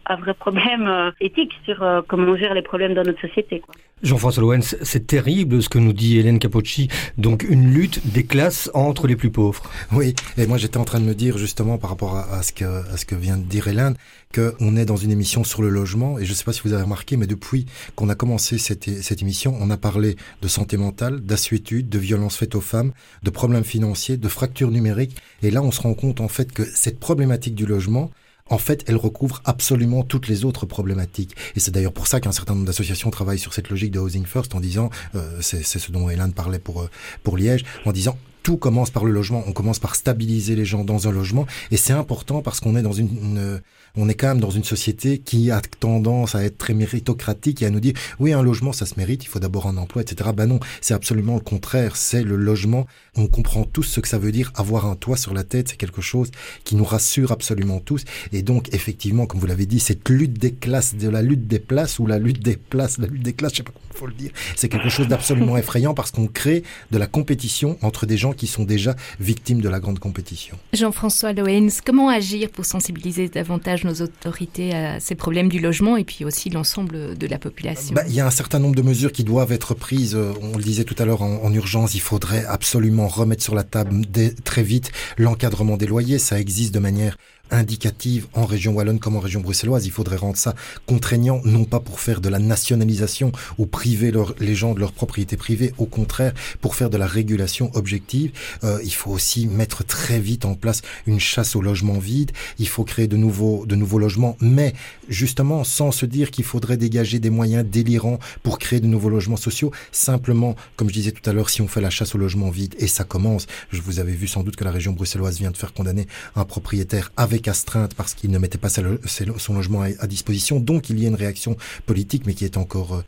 [0.06, 3.62] un vrai problème euh, éthique sur euh, comment on gère les problèmes dans notre société.
[4.02, 8.70] Jean-François Loens, c'est terrible ce que nous dit Hélène Capocci, donc une lutte des classes
[8.74, 9.64] entre les plus pauvres.
[9.94, 12.52] Oui, et moi j'étais en train de me dire justement par rapport à, à, ce,
[12.52, 13.96] que, à ce que vient de dire Hélène,
[14.34, 16.74] qu'on est dans une émission sur le logement, et je ne sais pas si vous
[16.74, 20.76] avez remarqué, mais depuis qu'on a commencé cette, cette émission, on a parlé de santé
[20.76, 22.92] mentale, d'assuétude, de violences faites aux femmes,
[23.24, 26.64] de problèmes financiers, de fractures numériques, et là on se rend compte en fait que
[26.64, 28.12] cette problématique du logement,
[28.50, 31.36] en fait, elle recouvre absolument toutes les autres problématiques.
[31.56, 34.26] Et c'est d'ailleurs pour ça qu'un certain nombre d'associations travaillent sur cette logique de housing
[34.26, 36.90] first en disant, euh, c'est ce dont Hélène parlait pour, euh,
[37.24, 39.44] pour Liège, en disant tout commence par le logement.
[39.48, 41.48] On commence par stabiliser les gens dans un logement.
[41.72, 43.62] Et c'est important parce qu'on est dans une, une
[43.96, 47.68] on est quand même dans une société qui a tendance à être très méritocratique et
[47.68, 50.32] à nous dire oui un logement ça se mérite il faut d'abord un emploi etc
[50.36, 54.18] ben non c'est absolument le contraire c'est le logement on comprend tous ce que ça
[54.18, 56.32] veut dire avoir un toit sur la tête c'est quelque chose
[56.64, 60.54] qui nous rassure absolument tous et donc effectivement comme vous l'avez dit cette lutte des
[60.54, 63.52] classes de la lutte des places ou la lutte des places la lutte des classes
[63.54, 66.64] je sais pas comment faut le dire c'est quelque chose d'absolument effrayant parce qu'on crée
[66.90, 71.34] de la compétition entre des gens qui sont déjà victimes de la grande compétition Jean-François
[71.34, 76.26] Loens comment agir pour sensibiliser davantage nos autorités à ces problèmes du logement et puis
[76.26, 77.96] aussi l'ensemble de la population?
[77.96, 80.16] Bah, Il y a un certain nombre de mesures qui doivent être prises.
[80.16, 83.56] Euh, on le disait tout à l'heure en, en urgence, il faudrait absolument remettre sur
[83.56, 86.20] la table dès, très vite l'encadrement des loyers.
[86.20, 87.18] Ça existe de manière
[87.54, 89.86] indicative en région wallonne comme en région bruxelloise.
[89.86, 94.56] Il faudrait rendre ça contraignant non pas pour faire de la nationalisation ou priver les
[94.56, 98.32] gens de leur propriété privée au contraire pour faire de la régulation objective.
[98.64, 102.32] Euh, il faut aussi mettre très vite en place une chasse au logement vide.
[102.60, 104.36] Il faut créer de nouveaux de nouveaux logements.
[104.42, 104.74] Mais
[105.08, 109.38] justement sans se dire qu'il faudrait dégager des moyens délirants pour créer de nouveaux logements
[109.38, 112.50] sociaux simplement comme je disais tout à l'heure si on fait la chasse au logement
[112.50, 115.52] vide et ça commence je vous avais vu sans doute que la région bruxelloise vient
[115.52, 119.82] de faire condamner un propriétaire avec avec astreinte parce qu'il ne mettait pas son logement
[119.82, 120.60] à disposition.
[120.60, 123.04] Donc il y a une réaction politique, mais qui est encore euh,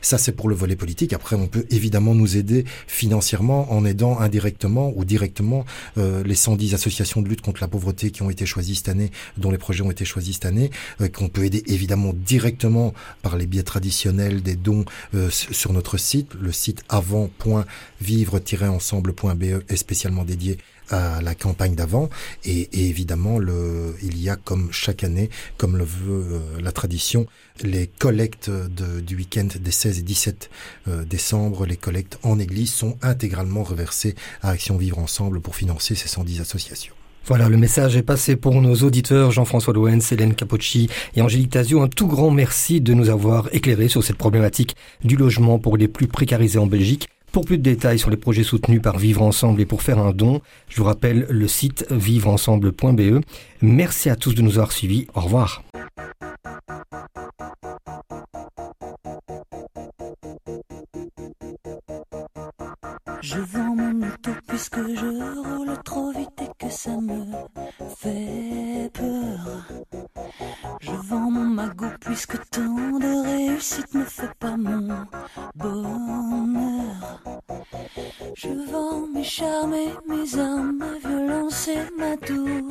[0.00, 1.12] Ça, c'est pour le volet politique.
[1.12, 5.64] Après, on peut évidemment nous aider financièrement en aidant indirectement ou directement
[5.98, 9.10] euh, les 110 associations de lutte contre la pauvreté qui ont été choisies cette année,
[9.36, 10.70] dont les projets ont été choisis cette année,
[11.00, 14.84] euh, qu'on peut aider évidemment directement par les biais traditionnels des dons
[15.14, 16.34] euh, sur notre site.
[16.40, 20.58] Le site avant.vivre-ensemble.be est spécialement dédié
[20.90, 22.10] à la campagne d'avant
[22.44, 27.26] et, évidemment le il y a comme chaque année comme le veut euh, la tradition
[27.62, 30.50] les collectes de, du des 16 et 17
[30.88, 35.94] euh, décembre les collectes en église sont intégralement reversées à action vivre ensemble pour financer
[35.94, 40.90] ces 110 associations Voilà, le message est passé pour nos auditeurs Jean-François Loens, Hélène Capocci
[41.16, 41.80] et Angélique Tazio.
[41.80, 45.88] Un tout grand merci de nous avoir éclairé sur cette problématique du logement pour les
[45.88, 47.08] plus précarisés en Belgique.
[47.30, 50.12] Pour plus de détails sur les projets soutenus par Vivre Ensemble et pour faire un
[50.12, 53.24] don, je vous rappelle le site vivreensemble.be.
[53.62, 55.06] Merci à tous de nous avoir suivis.
[55.14, 55.62] Au revoir.
[63.34, 65.06] Je vends mon auto puisque je
[65.40, 67.24] roule trop vite et que ça me
[67.96, 69.64] fait peur.
[70.80, 75.06] Je vends mon magot puisque tant de réussite ne fait pas mon
[75.54, 77.22] bonheur.
[78.36, 82.68] Je vends mes charmes et mes armes, ma violence et ma douceur.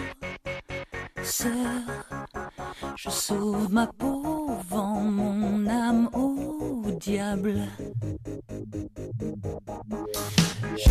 [2.95, 7.62] Je sauve ma peau, vends mon âme au diable.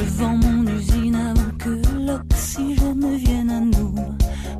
[0.00, 3.94] Je vends mon usine avant que l'oxygène ne vienne à nous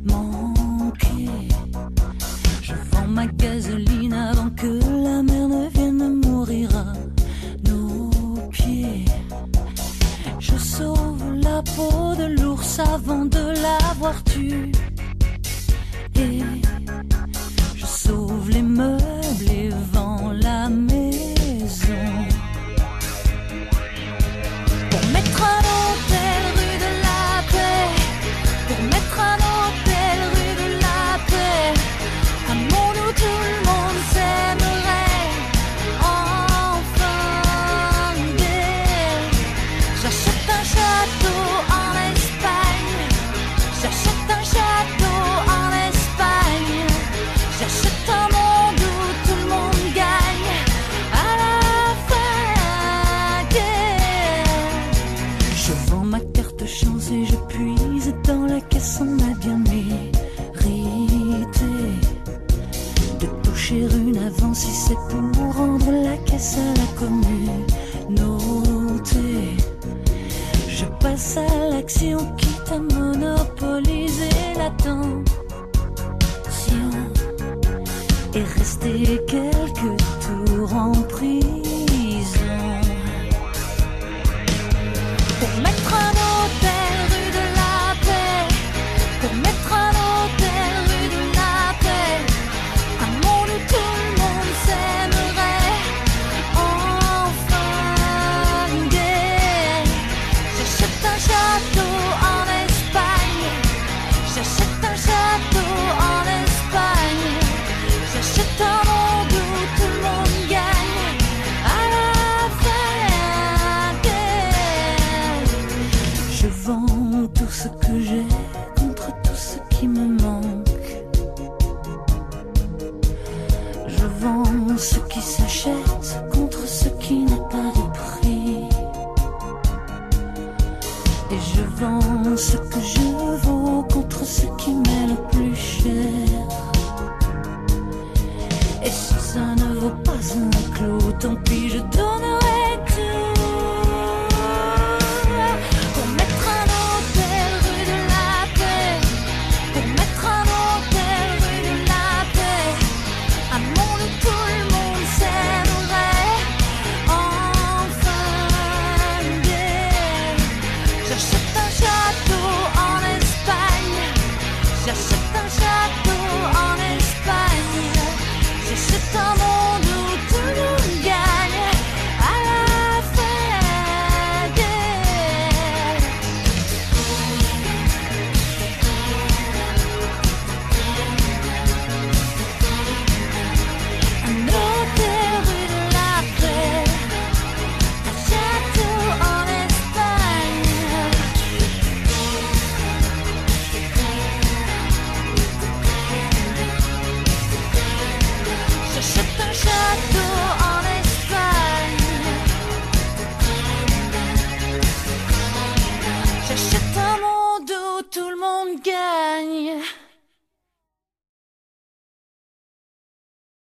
[0.03, 1.29] manquer.
[2.61, 6.93] Je vends ma gasoline avant que la mer ne vienne mourir à
[7.67, 8.11] nos
[8.51, 9.05] pieds.
[10.39, 14.71] Je sauve la peau de l'ours avant de l'avoir tué.
[64.91, 67.65] c'est pour rendre la caisse à la commune.
[70.67, 75.23] Je passe à l'action, quitte à monopoliser l'attention
[78.35, 79.50] et rester.